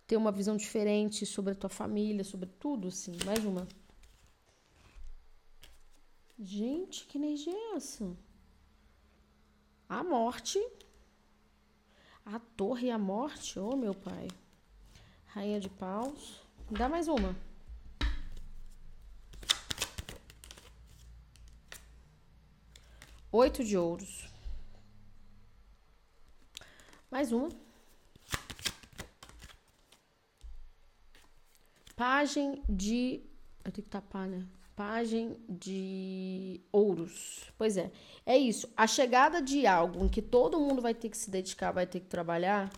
ter 0.05 0.15
uma 0.15 0.31
visão 0.31 0.55
diferente 0.55 1.25
sobre 1.25 1.53
a 1.53 1.55
tua 1.55 1.71
família, 1.71 2.23
sobre 2.23 2.47
tudo, 2.59 2.89
assim. 2.89 3.17
Mais 3.25 3.43
uma. 3.43 3.67
Gente, 6.37 7.07
que 7.07 7.17
energia 7.17 7.51
é 7.51 7.75
essa? 7.77 8.15
A 9.89 10.03
morte. 10.03 10.63
A 12.23 12.37
torre 12.37 12.89
e 12.89 12.91
a 12.91 12.99
morte, 12.99 13.57
oh 13.57 13.75
meu 13.75 13.95
pai. 13.95 14.27
Rainha 15.25 15.59
de 15.59 15.67
paus. 15.67 16.42
Dá 16.71 16.89
mais 16.89 17.07
uma. 17.07 17.35
Oito 23.31 23.63
de 23.63 23.77
ouros. 23.77 24.27
Mais 27.09 27.31
uma. 27.31 27.49
Pagem 31.95 32.63
de. 32.67 33.21
Eu 33.63 33.71
tenho 33.71 33.85
que 33.85 33.89
tapar, 33.89 34.27
né? 34.27 34.45
Pagem 34.75 35.37
de 35.47 36.61
ouros. 36.71 37.51
Pois 37.57 37.77
é. 37.77 37.91
É 38.25 38.37
isso. 38.37 38.67
A 38.75 38.87
chegada 38.87 39.41
de 39.41 39.67
algo 39.67 40.03
em 40.03 40.09
que 40.09 40.21
todo 40.21 40.59
mundo 40.59 40.81
vai 40.81 40.93
ter 40.93 41.09
que 41.09 41.17
se 41.17 41.29
dedicar, 41.29 41.71
vai 41.71 41.85
ter 41.85 41.99
que 41.99 42.07
trabalhar, 42.07 42.71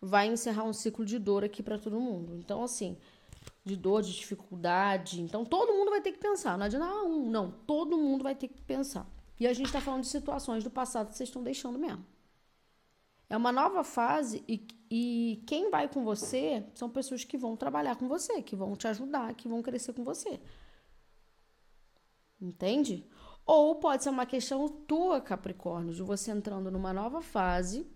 vai 0.00 0.26
encerrar 0.26 0.64
um 0.64 0.72
ciclo 0.72 1.04
de 1.04 1.18
dor 1.18 1.44
aqui 1.44 1.62
para 1.62 1.78
todo 1.78 2.00
mundo. 2.00 2.36
Então, 2.36 2.62
assim, 2.62 2.96
de 3.64 3.76
dor, 3.76 4.02
de 4.02 4.14
dificuldade. 4.14 5.20
Então, 5.20 5.44
todo 5.44 5.72
mundo 5.72 5.90
vai 5.90 6.00
ter 6.00 6.12
que 6.12 6.18
pensar. 6.18 6.56
Não 6.56 6.66
adianta 6.66 6.86
ah, 6.86 7.04
um, 7.04 7.30
não. 7.30 7.50
Todo 7.50 7.98
mundo 7.98 8.22
vai 8.22 8.34
ter 8.34 8.48
que 8.48 8.60
pensar. 8.62 9.06
E 9.38 9.46
a 9.46 9.52
gente 9.52 9.70
tá 9.72 9.80
falando 9.80 10.02
de 10.02 10.08
situações 10.08 10.64
do 10.64 10.70
passado 10.70 11.10
que 11.10 11.16
vocês 11.16 11.28
estão 11.28 11.42
deixando 11.42 11.78
mesmo. 11.78 12.04
É 13.30 13.36
uma 13.36 13.52
nova 13.52 13.84
fase 13.84 14.42
e, 14.48 14.66
e 14.90 15.42
quem 15.46 15.70
vai 15.70 15.86
com 15.86 16.02
você 16.02 16.64
são 16.74 16.88
pessoas 16.88 17.24
que 17.24 17.36
vão 17.36 17.56
trabalhar 17.56 17.96
com 17.96 18.08
você, 18.08 18.40
que 18.42 18.56
vão 18.56 18.74
te 18.74 18.88
ajudar, 18.88 19.34
que 19.34 19.46
vão 19.46 19.62
crescer 19.62 19.92
com 19.92 20.02
você. 20.02 20.40
Entende? 22.40 23.06
Ou 23.44 23.74
pode 23.76 24.02
ser 24.02 24.10
uma 24.10 24.24
questão 24.24 24.66
tua, 24.68 25.20
Capricórnio, 25.20 25.94
de 25.94 26.02
você 26.02 26.30
entrando 26.30 26.70
numa 26.70 26.92
nova 26.92 27.20
fase, 27.20 27.86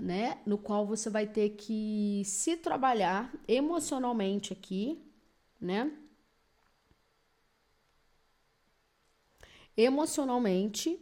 né? 0.00 0.40
No 0.46 0.58
qual 0.58 0.86
você 0.86 1.10
vai 1.10 1.26
ter 1.26 1.50
que 1.50 2.22
se 2.24 2.56
trabalhar 2.56 3.32
emocionalmente 3.46 4.52
aqui, 4.52 5.02
né? 5.60 5.92
Emocionalmente 9.76 11.00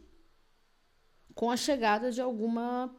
com 1.33 1.49
a 1.51 1.57
chegada 1.57 2.11
de 2.11 2.21
alguma 2.21 2.93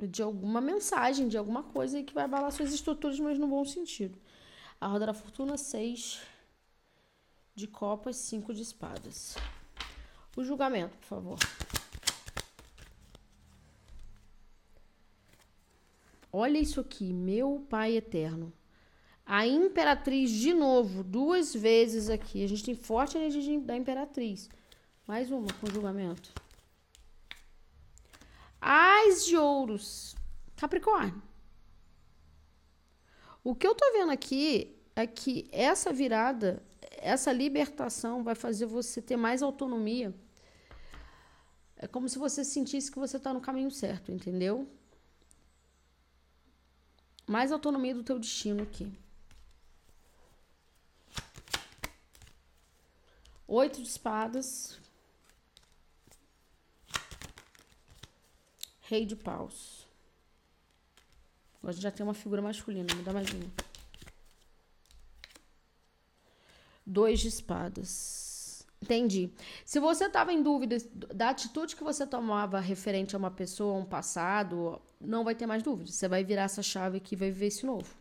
de 0.00 0.22
alguma 0.22 0.60
mensagem, 0.60 1.26
de 1.26 1.36
alguma 1.36 1.62
coisa 1.62 2.02
que 2.02 2.14
vai 2.14 2.24
abalar 2.24 2.52
suas 2.52 2.72
estruturas, 2.72 3.18
mas 3.18 3.38
no 3.38 3.48
bom 3.48 3.64
sentido. 3.64 4.18
A 4.80 4.86
roda 4.86 5.06
da 5.06 5.14
fortuna, 5.14 5.56
seis 5.56 6.20
de 7.54 7.66
copas, 7.66 8.16
cinco 8.16 8.54
de 8.54 8.62
espadas. 8.62 9.36
O 10.36 10.44
julgamento, 10.44 10.96
por 10.98 11.06
favor. 11.06 11.38
Olha 16.32 16.58
isso 16.58 16.80
aqui, 16.80 17.12
meu 17.12 17.66
pai 17.68 17.96
eterno. 17.96 18.52
A 19.24 19.46
imperatriz 19.46 20.30
de 20.30 20.54
novo, 20.54 21.02
duas 21.02 21.54
vezes 21.54 22.08
aqui. 22.08 22.42
A 22.42 22.48
gente 22.48 22.64
tem 22.64 22.74
forte 22.74 23.16
energia 23.16 23.60
da 23.60 23.76
imperatriz. 23.76 24.48
Mais 25.06 25.30
uma 25.30 25.52
com 25.54 25.66
julgamento. 25.66 26.32
Ais 28.60 29.26
de 29.26 29.36
ouros. 29.36 30.14
Capricórnio. 30.56 31.22
O 33.44 33.54
que 33.54 33.66
eu 33.66 33.74
tô 33.74 33.92
vendo 33.92 34.10
aqui 34.10 34.76
é 34.94 35.06
que 35.06 35.48
essa 35.52 35.92
virada, 35.92 36.62
essa 36.98 37.32
libertação 37.32 38.22
vai 38.22 38.34
fazer 38.34 38.66
você 38.66 39.00
ter 39.00 39.16
mais 39.16 39.42
autonomia. 39.42 40.14
É 41.76 41.86
como 41.86 42.08
se 42.08 42.18
você 42.18 42.44
sentisse 42.44 42.90
que 42.90 42.98
você 42.98 43.16
está 43.16 43.32
no 43.32 43.40
caminho 43.40 43.70
certo, 43.70 44.10
entendeu? 44.10 44.68
Mais 47.28 47.52
autonomia 47.52 47.94
do 47.94 48.02
teu 48.02 48.18
destino 48.18 48.62
aqui. 48.62 48.90
Oito 53.46 53.82
de 53.82 53.88
espadas. 53.88 54.80
Rei 58.80 59.04
de 59.04 59.14
paus. 59.14 59.86
Agora 61.58 61.76
já 61.76 61.90
tem 61.90 62.02
uma 62.02 62.14
figura 62.14 62.40
masculina, 62.40 62.94
me 62.94 63.02
dá 63.02 63.12
mais 63.12 63.28
uma. 63.30 63.50
Dois 66.86 67.20
de 67.20 67.28
espadas. 67.28 68.27
Entendi. 68.80 69.30
Se 69.64 69.80
você 69.80 70.04
estava 70.04 70.32
em 70.32 70.42
dúvida 70.42 70.76
da 71.14 71.30
atitude 71.30 71.74
que 71.74 71.82
você 71.82 72.06
tomava 72.06 72.60
referente 72.60 73.14
a 73.14 73.18
uma 73.18 73.30
pessoa, 73.30 73.74
a 73.74 73.80
um 73.80 73.84
passado, 73.84 74.80
não 75.00 75.24
vai 75.24 75.34
ter 75.34 75.46
mais 75.46 75.62
dúvida. 75.62 75.90
Você 75.90 76.06
vai 76.08 76.22
virar 76.22 76.42
essa 76.42 76.62
chave 76.62 76.98
aqui 76.98 77.14
e 77.14 77.18
vai 77.18 77.30
viver 77.30 77.48
isso 77.48 77.66
novo. 77.66 77.92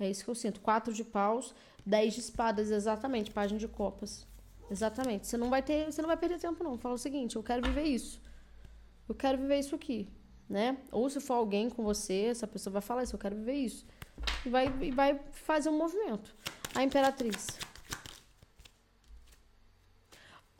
É 0.00 0.08
isso 0.10 0.24
que 0.24 0.30
eu 0.30 0.34
sinto. 0.34 0.60
Quatro 0.60 0.92
de 0.92 1.04
paus, 1.04 1.54
dez 1.84 2.14
de 2.14 2.20
espadas, 2.20 2.70
exatamente. 2.70 3.30
Página 3.30 3.58
de 3.60 3.68
copas. 3.68 4.26
Exatamente. 4.70 5.26
Você 5.26 5.36
não 5.36 5.50
vai 5.50 5.62
ter, 5.62 5.92
você 5.92 6.00
não 6.00 6.08
vai 6.08 6.16
perder 6.16 6.38
tempo 6.38 6.64
não. 6.64 6.78
Fala 6.78 6.94
o 6.94 6.98
seguinte, 6.98 7.36
eu 7.36 7.42
quero 7.42 7.62
viver 7.62 7.84
isso 7.84 8.20
eu 9.08 9.14
quero 9.14 9.38
viver 9.38 9.58
isso 9.58 9.74
aqui, 9.74 10.06
né? 10.48 10.76
Ou 10.92 11.08
se 11.08 11.20
for 11.20 11.34
alguém 11.34 11.70
com 11.70 11.82
você, 11.82 12.26
essa 12.30 12.46
pessoa 12.46 12.72
vai 12.72 12.82
falar 12.82 13.02
isso, 13.02 13.14
eu 13.14 13.18
quero 13.18 13.34
viver 13.34 13.54
isso. 13.54 13.86
E 14.44 14.50
vai, 14.50 14.72
e 14.82 14.90
vai 14.90 15.18
fazer 15.32 15.70
um 15.70 15.78
movimento. 15.78 16.34
A 16.74 16.84
Imperatriz. 16.84 17.46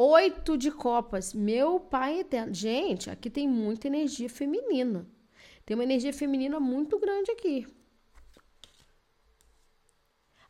Oito 0.00 0.56
de 0.56 0.70
copas. 0.70 1.34
Meu 1.34 1.80
pai 1.80 2.20
eterno. 2.20 2.54
Gente, 2.54 3.10
aqui 3.10 3.28
tem 3.28 3.48
muita 3.48 3.88
energia 3.88 4.30
feminina. 4.30 5.04
Tem 5.66 5.74
uma 5.74 5.82
energia 5.82 6.12
feminina 6.12 6.60
muito 6.60 7.00
grande 7.00 7.32
aqui. 7.32 7.66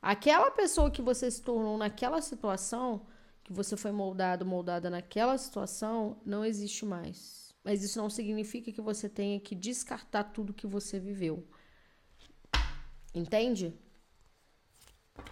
Aquela 0.02 0.50
pessoa 0.50 0.90
que 0.90 1.00
você 1.00 1.30
se 1.30 1.42
tornou 1.42 1.78
naquela 1.78 2.20
situação, 2.20 3.06
que 3.42 3.50
você 3.50 3.74
foi 3.74 3.90
moldado, 3.90 4.44
moldada 4.44 4.90
naquela 4.90 5.38
situação, 5.38 6.20
não 6.26 6.44
existe 6.44 6.84
mais. 6.84 7.54
Mas 7.64 7.82
isso 7.82 7.98
não 7.98 8.10
significa 8.10 8.70
que 8.70 8.82
você 8.82 9.08
tenha 9.08 9.40
que 9.40 9.54
descartar 9.54 10.24
tudo 10.24 10.52
que 10.52 10.66
você 10.66 11.00
viveu. 11.00 11.48
Entende? 13.14 13.74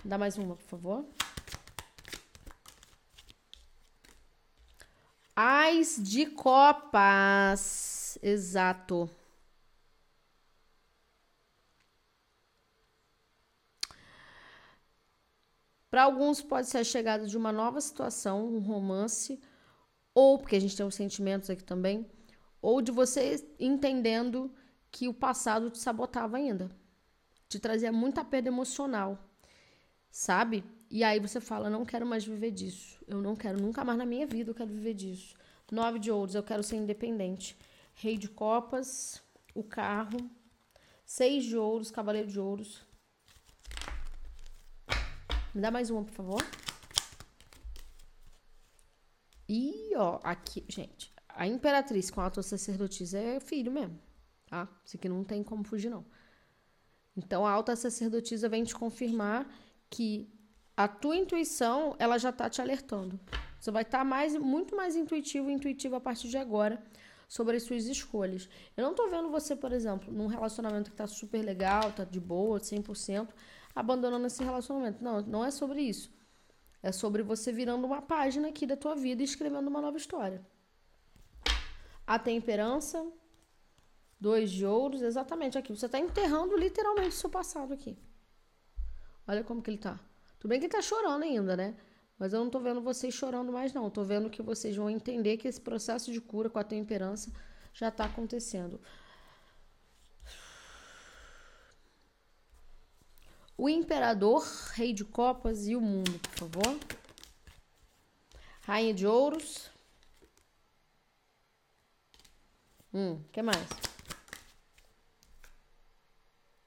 Dá 0.03 0.17
mais 0.17 0.39
uma, 0.39 0.57
por 0.57 0.65
favor. 0.65 1.07
Ais 5.37 5.97
de 6.03 6.27
copas. 6.27 8.19
Exato. 8.23 9.09
Para 15.91 16.03
alguns 16.05 16.43
pode 16.43 16.69
ser 16.69 16.79
a 16.79 16.85
chegada 16.85 17.27
de 17.27 17.37
uma 17.37 17.53
nova 17.53 17.81
situação, 17.81 18.47
um 18.47 18.59
romance, 18.61 19.41
ou 20.15 20.39
porque 20.39 20.57
a 20.57 20.61
gente 20.61 20.77
tem 20.77 20.87
os 20.87 20.95
sentimentos 20.95 21.51
aqui 21.51 21.65
também, 21.65 22.07
ou 22.63 22.83
de 22.83 22.93
você 22.93 23.47
entendendo 23.59 24.55
que 24.91 25.09
o 25.09 25.15
passado 25.15 25.71
te 25.71 25.79
sabotava 25.79 26.37
ainda, 26.39 26.71
te 27.49 27.59
trazia 27.61 27.93
muita 27.93 28.25
perda 28.25 28.49
emocional, 28.49 29.19
sabe? 30.11 30.65
E 30.91 31.03
aí 31.03 31.19
você 31.21 31.41
fala: 31.41 31.69
não 31.69 31.85
quero 31.85 32.07
mais 32.07 32.25
viver 32.25 32.51
disso, 32.51 32.99
eu 33.07 33.21
não 33.21 33.35
quero 33.35 33.61
nunca 33.61 33.85
mais 33.85 33.99
na 33.99 34.07
minha 34.07 34.27
vida, 34.27 34.51
eu 34.51 34.55
quero 34.55 34.71
viver 34.71 34.95
disso. 34.95 35.35
Nove 35.71 35.99
de 35.99 36.11
ouros, 36.11 36.35
eu 36.35 36.43
quero 36.43 36.63
ser 36.63 36.77
independente. 36.77 37.57
Rei 37.95 38.17
de 38.17 38.29
copas, 38.29 39.23
o 39.55 39.65
carro, 39.65 40.19
seis 41.05 41.45
de 41.45 41.57
ouros, 41.57 41.91
cavaleiro 41.91 42.29
de 42.29 42.39
ouros. 42.39 42.87
Me 45.55 45.61
dá 45.61 45.71
mais 45.71 45.91
uma, 45.91 46.05
por 46.05 46.13
favor. 46.13 46.43
E 49.49 49.95
ó, 49.97 50.21
aqui, 50.23 50.65
gente, 50.69 51.13
a 51.29 51.47
imperatriz 51.47 52.11
com 52.11 52.21
a 52.21 52.25
alta 52.25 52.43
sacerdotisa 52.43 53.19
é 53.19 53.41
filho 53.41 53.73
mesmo, 53.73 53.99
tá? 54.47 54.69
Isso 54.85 54.97
aqui 54.97 55.09
não 55.09 55.25
tem 55.25 55.43
como 55.43 55.65
fugir, 55.65 55.89
não. 55.89 56.05
Então, 57.17 57.47
a 57.47 57.51
alta 57.51 57.75
sacerdotisa 57.75 58.49
vem 58.49 58.65
te 58.65 58.75
confirmar 58.75 59.49
que 59.89 60.31
a 60.77 60.87
tua 60.87 61.17
intuição, 61.17 61.97
ela 61.99 62.19
já 62.19 62.31
tá 62.31 62.51
te 62.51 62.61
alertando. 62.61 63.19
Você 63.59 63.71
vai 63.71 63.83
estar 63.83 63.99
tá 63.99 64.05
mais, 64.05 64.37
muito 64.37 64.77
mais 64.77 64.95
intuitivo 64.95 65.49
e 65.49 65.53
intuitivo 65.55 65.97
a 65.97 66.01
partir 66.01 66.29
de 66.29 66.37
agora 66.37 66.83
sobre 67.27 67.57
as 67.57 67.63
suas 67.63 67.87
escolhas. 67.87 68.49
Eu 68.77 68.85
não 68.85 68.95
tô 68.95 69.09
vendo 69.09 69.31
você, 69.31 69.57
por 69.57 69.73
exemplo, 69.73 70.13
num 70.13 70.27
relacionamento 70.27 70.91
que 70.91 70.97
tá 70.97 71.07
super 71.07 71.43
legal, 71.43 71.93
tá 71.93 72.05
de 72.05 72.21
boa, 72.21 72.61
100%, 72.61 73.29
abandonando 73.75 74.27
esse 74.27 74.45
relacionamento. 74.45 75.03
Não, 75.03 75.23
não 75.23 75.45
é 75.45 75.51
sobre 75.51 75.81
isso. 75.81 76.15
É 76.83 76.93
sobre 76.93 77.23
você 77.23 77.51
virando 77.51 77.87
uma 77.87 78.03
página 78.03 78.49
aqui 78.49 78.67
da 78.67 78.77
tua 78.77 78.95
vida 78.95 79.23
e 79.23 79.25
escrevendo 79.25 79.69
uma 79.69 79.81
nova 79.81 79.97
história. 79.97 80.47
A 82.07 82.19
temperança, 82.19 83.05
dois 84.21 84.51
de 84.51 84.65
ouros, 84.65 85.03
exatamente 85.03 85.59
aqui. 85.59 85.75
Você 85.75 85.87
está 85.87 85.99
enterrando 85.99 86.57
literalmente 86.57 87.09
o 87.09 87.13
seu 87.13 87.31
passado 87.31 87.73
aqui. 87.73 87.99
Olha 89.27 89.43
como 89.43 89.63
que 89.63 89.71
ele 89.71 89.79
tá. 89.79 89.99
Tudo 90.47 90.51
bem 90.51 90.61
que 90.61 90.67
ele 90.67 90.73
tá 90.73 90.81
chorando 90.81 91.25
ainda, 91.25 91.57
né? 91.57 91.75
Mas 92.17 92.33
eu 92.33 92.39
não 92.39 92.49
tô 92.49 92.61
vendo 92.61 92.81
vocês 92.81 93.13
chorando 93.13 93.51
mais, 93.53 93.73
não. 93.73 93.83
Eu 93.87 93.91
tô 93.91 94.05
vendo 94.05 94.31
que 94.31 94.41
vocês 94.41 94.77
vão 94.77 94.89
entender 94.89 95.39
que 95.39 95.49
esse 95.49 95.61
processo 95.61 96.13
de 96.13 96.21
cura 96.21 96.49
com 96.49 96.57
a 96.57 96.63
temperança 96.63 97.33
já 97.75 97.91
tá 97.91 98.05
acontecendo. 98.05 98.81
o 103.59 103.69
imperador, 103.69 104.47
rei 104.75 104.93
de 104.93 105.05
copas 105.05 105.67
e 105.67 105.75
o 105.75 105.81
mundo, 105.81 106.17
por 106.21 106.49
favor. 106.49 106.79
Rainha 108.61 108.95
de 108.95 109.05
ouros. 109.05 109.69
Hum, 112.95 113.21
que 113.33 113.43
mais? 113.43 113.67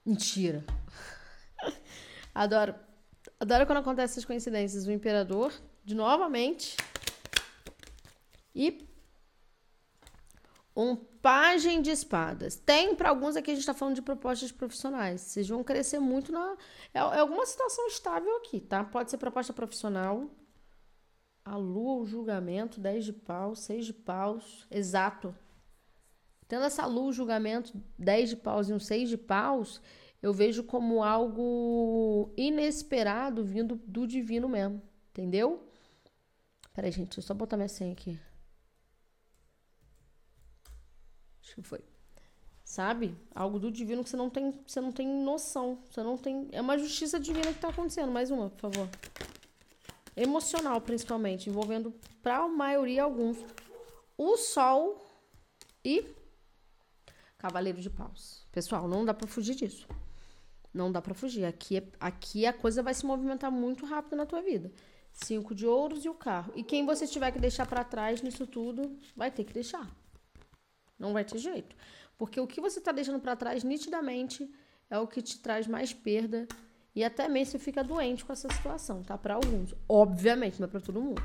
Mentira. 0.04 0.62
Adoro. 2.34 2.89
Adoro 3.38 3.66
quando 3.66 3.78
acontecem 3.78 4.12
essas 4.12 4.24
coincidências. 4.24 4.86
O 4.86 4.92
imperador, 4.92 5.52
de 5.84 5.94
novamente. 5.94 6.76
E 8.54 8.86
um 10.76 10.96
pajem 10.96 11.82
de 11.82 11.90
espadas. 11.90 12.56
Tem 12.56 12.94
para 12.94 13.10
alguns 13.10 13.36
aqui 13.36 13.50
a 13.50 13.54
gente 13.54 13.62
está 13.62 13.74
falando 13.74 13.94
de 13.94 14.02
propostas 14.02 14.50
profissionais. 14.50 15.20
Vocês 15.20 15.48
vão 15.48 15.62
crescer 15.62 15.98
muito 15.98 16.32
na 16.32 16.56
é, 16.94 16.98
é 16.98 17.18
alguma 17.18 17.44
situação 17.46 17.86
estável 17.86 18.36
aqui, 18.36 18.60
tá? 18.60 18.82
Pode 18.84 19.10
ser 19.10 19.18
proposta 19.18 19.52
profissional. 19.52 20.30
A 21.44 21.56
lua, 21.56 22.02
o 22.02 22.06
julgamento, 22.06 22.80
10 22.80 23.04
de 23.06 23.12
paus, 23.12 23.60
6 23.60 23.86
de 23.86 23.92
paus, 23.92 24.66
exato. 24.70 25.34
Tendo 26.46 26.64
essa 26.64 26.86
lua, 26.86 27.08
o 27.08 27.12
julgamento, 27.12 27.72
10 27.98 28.30
de 28.30 28.36
paus 28.36 28.68
e 28.68 28.72
um 28.72 28.78
6 28.78 29.08
de 29.08 29.16
paus, 29.16 29.80
eu 30.22 30.32
vejo 30.32 30.64
como 30.64 31.02
algo 31.02 32.32
inesperado 32.36 33.44
vindo 33.44 33.76
do 33.86 34.06
divino 34.06 34.48
mesmo, 34.48 34.82
entendeu? 35.10 35.66
Peraí, 36.74 36.90
gente, 36.92 37.06
deixa 37.08 37.20
eu 37.20 37.24
só 37.24 37.34
botar 37.34 37.56
minha 37.56 37.68
senha 37.68 37.92
aqui. 37.92 38.18
Acho 41.42 41.54
que 41.54 41.62
foi. 41.62 41.80
Sabe? 42.64 43.16
Algo 43.34 43.58
do 43.58 43.70
divino 43.70 44.04
que 44.04 44.10
você 44.10 44.16
não 44.16 44.30
tem, 44.30 44.52
você 44.66 44.80
não 44.80 44.92
tem 44.92 45.08
noção. 45.08 45.82
Você 45.90 46.02
não 46.02 46.16
tem. 46.16 46.48
É 46.52 46.60
uma 46.60 46.78
justiça 46.78 47.18
divina 47.18 47.52
que 47.52 47.58
tá 47.58 47.68
acontecendo. 47.68 48.12
Mais 48.12 48.30
uma, 48.30 48.50
por 48.50 48.70
favor. 48.70 48.88
Emocional, 50.16 50.80
principalmente, 50.80 51.48
envolvendo 51.48 51.92
para 52.22 52.38
a 52.38 52.48
maioria 52.48 53.02
alguns 53.02 53.38
o 54.16 54.36
sol 54.36 55.04
e 55.84 56.04
cavaleiro 57.38 57.80
de 57.80 57.88
paus. 57.88 58.46
Pessoal, 58.52 58.86
não 58.86 59.04
dá 59.04 59.14
para 59.14 59.26
fugir 59.26 59.54
disso. 59.54 59.88
Não 60.72 60.90
dá 60.90 61.02
para 61.02 61.14
fugir. 61.14 61.44
Aqui, 61.44 61.78
é, 61.78 61.84
aqui 61.98 62.46
a 62.46 62.52
coisa 62.52 62.82
vai 62.82 62.94
se 62.94 63.04
movimentar 63.04 63.50
muito 63.50 63.84
rápido 63.84 64.16
na 64.16 64.26
tua 64.26 64.40
vida. 64.40 64.72
Cinco 65.12 65.54
de 65.54 65.66
ouros 65.66 66.04
e 66.04 66.08
o 66.08 66.14
carro. 66.14 66.52
E 66.54 66.62
quem 66.62 66.86
você 66.86 67.06
tiver 67.06 67.32
que 67.32 67.38
deixar 67.38 67.66
para 67.66 67.82
trás 67.82 68.22
nisso 68.22 68.46
tudo, 68.46 68.96
vai 69.16 69.30
ter 69.30 69.44
que 69.44 69.52
deixar. 69.52 69.88
Não 70.98 71.12
vai 71.12 71.24
ter 71.24 71.38
jeito. 71.38 71.74
Porque 72.16 72.40
o 72.40 72.46
que 72.46 72.60
você 72.60 72.78
está 72.78 72.92
deixando 72.92 73.18
para 73.18 73.34
trás, 73.34 73.64
nitidamente, 73.64 74.48
é 74.88 74.98
o 74.98 75.06
que 75.06 75.22
te 75.22 75.38
traz 75.38 75.66
mais 75.66 75.92
perda. 75.92 76.46
E 76.94 77.02
até 77.02 77.28
mesmo 77.28 77.52
você 77.52 77.58
fica 77.58 77.82
doente 77.82 78.24
com 78.24 78.32
essa 78.32 78.48
situação, 78.52 79.02
tá? 79.02 79.16
Para 79.16 79.34
alguns. 79.34 79.74
Obviamente, 79.88 80.60
não 80.60 80.66
é 80.66 80.70
para 80.70 80.80
todo 80.80 81.00
mundo. 81.00 81.22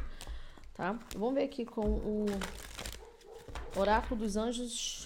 Tá? 0.74 0.98
Vamos 1.16 1.36
ver 1.36 1.44
aqui 1.44 1.66
com 1.66 1.82
o 1.82 2.26
Oráculo 3.76 4.22
dos 4.22 4.38
Anjos 4.38 5.06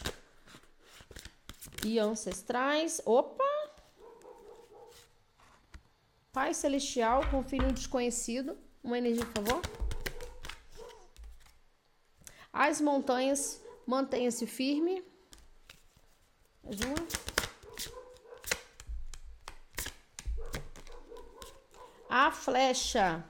e 1.85 1.99
Ancestrais. 1.99 3.01
Opa! 3.05 3.58
Pai 6.31 6.53
Celestial, 6.53 7.29
confira 7.29 7.67
um 7.67 7.73
desconhecido. 7.73 8.57
Uma 8.83 8.97
energia, 8.97 9.25
por 9.25 9.43
favor. 9.43 9.61
As 12.51 12.79
montanhas 12.81 13.61
Mantenha-se 13.89 14.45
firme. 14.45 15.03
Mais 16.63 16.79
uma. 16.81 16.95
A 22.07 22.29
flecha. 22.29 23.27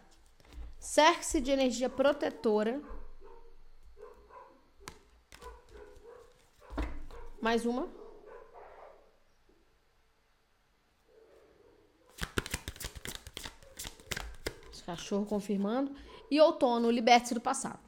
Cerque-se 0.78 1.40
de 1.40 1.52
energia 1.52 1.90
protetora. 1.90 2.82
Mais 7.42 7.66
uma. 7.66 7.88
Cachorro 14.89 15.25
confirmando. 15.25 15.91
E 16.32 16.41
outono, 16.41 16.89
liberte-se 16.89 17.36
do 17.36 17.41
passado. 17.41 17.80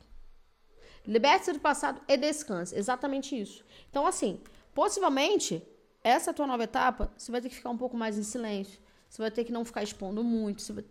Liberte-se 1.05 1.53
do 1.53 1.59
passado 1.59 1.99
e 2.07 2.15
descanse. 2.15 2.75
Exatamente 2.75 3.39
isso. 3.39 3.65
Então, 3.89 4.05
assim, 4.05 4.39
possivelmente, 4.73 5.63
essa 6.03 6.31
tua 6.31 6.45
nova 6.45 6.63
etapa, 6.63 7.11
você 7.17 7.31
vai 7.31 7.41
ter 7.41 7.49
que 7.49 7.55
ficar 7.55 7.71
um 7.71 7.77
pouco 7.77 7.97
mais 7.97 8.19
em 8.19 8.23
silêncio. 8.23 8.79
Você 9.09 9.19
vai 9.19 9.31
ter 9.31 9.43
que 9.43 9.51
não 9.51 9.65
ficar 9.65 9.81
expondo 9.81 10.23
muito. 10.23 10.61
Você 10.61 10.73
vai, 10.73 10.83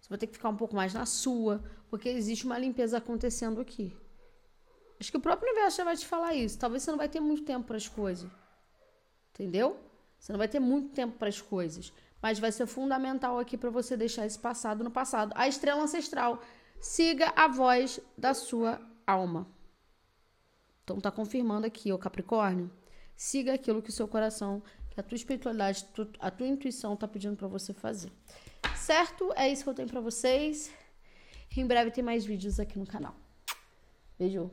você 0.00 0.08
vai 0.08 0.18
ter 0.18 0.26
que 0.28 0.32
ficar 0.32 0.48
um 0.48 0.56
pouco 0.56 0.74
mais 0.74 0.94
na 0.94 1.04
sua. 1.04 1.62
Porque 1.90 2.08
existe 2.08 2.46
uma 2.46 2.58
limpeza 2.58 2.96
acontecendo 2.96 3.60
aqui. 3.60 3.94
Acho 4.98 5.10
que 5.10 5.18
o 5.18 5.20
próprio 5.20 5.50
universo 5.50 5.76
já 5.76 5.84
vai 5.84 5.96
te 5.96 6.06
falar 6.06 6.34
isso. 6.34 6.58
Talvez 6.58 6.82
você 6.82 6.90
não 6.90 6.98
vai 6.98 7.08
ter 7.08 7.20
muito 7.20 7.44
tempo 7.44 7.66
para 7.66 7.76
as 7.76 7.86
coisas. 7.86 8.30
Entendeu? 9.34 9.78
Você 10.18 10.32
não 10.32 10.38
vai 10.38 10.48
ter 10.48 10.60
muito 10.60 10.94
tempo 10.94 11.18
para 11.18 11.28
as 11.28 11.40
coisas. 11.40 11.92
Mas 12.22 12.38
vai 12.38 12.52
ser 12.52 12.66
fundamental 12.66 13.38
aqui 13.38 13.56
para 13.56 13.70
você 13.70 13.96
deixar 13.96 14.26
esse 14.26 14.38
passado 14.38 14.84
no 14.84 14.90
passado. 14.90 15.32
A 15.34 15.48
estrela 15.48 15.82
ancestral. 15.82 16.42
Siga 16.80 17.32
a 17.36 17.46
voz 17.48 18.00
da 18.16 18.32
sua 18.34 18.80
alma. 19.06 19.46
Então 20.84 21.00
tá 21.00 21.10
confirmando 21.10 21.66
aqui, 21.66 21.92
o 21.92 21.98
Capricórnio. 21.98 22.70
Siga 23.16 23.54
aquilo 23.54 23.82
que 23.82 23.90
o 23.90 23.92
seu 23.92 24.08
coração, 24.08 24.62
que 24.90 24.98
a 24.98 25.02
tua 25.02 25.16
espiritualidade, 25.16 25.86
a 26.18 26.30
tua 26.30 26.46
intuição 26.46 26.96
tá 26.96 27.06
pedindo 27.06 27.36
para 27.36 27.48
você 27.48 27.72
fazer. 27.72 28.10
Certo? 28.76 29.32
É 29.36 29.48
isso 29.48 29.62
que 29.62 29.70
eu 29.70 29.74
tenho 29.74 29.88
para 29.88 30.00
vocês. 30.00 30.70
Em 31.56 31.66
breve 31.66 31.90
tem 31.90 32.02
mais 32.02 32.24
vídeos 32.24 32.58
aqui 32.58 32.78
no 32.78 32.86
canal. 32.86 33.14
Beijo. 34.18 34.50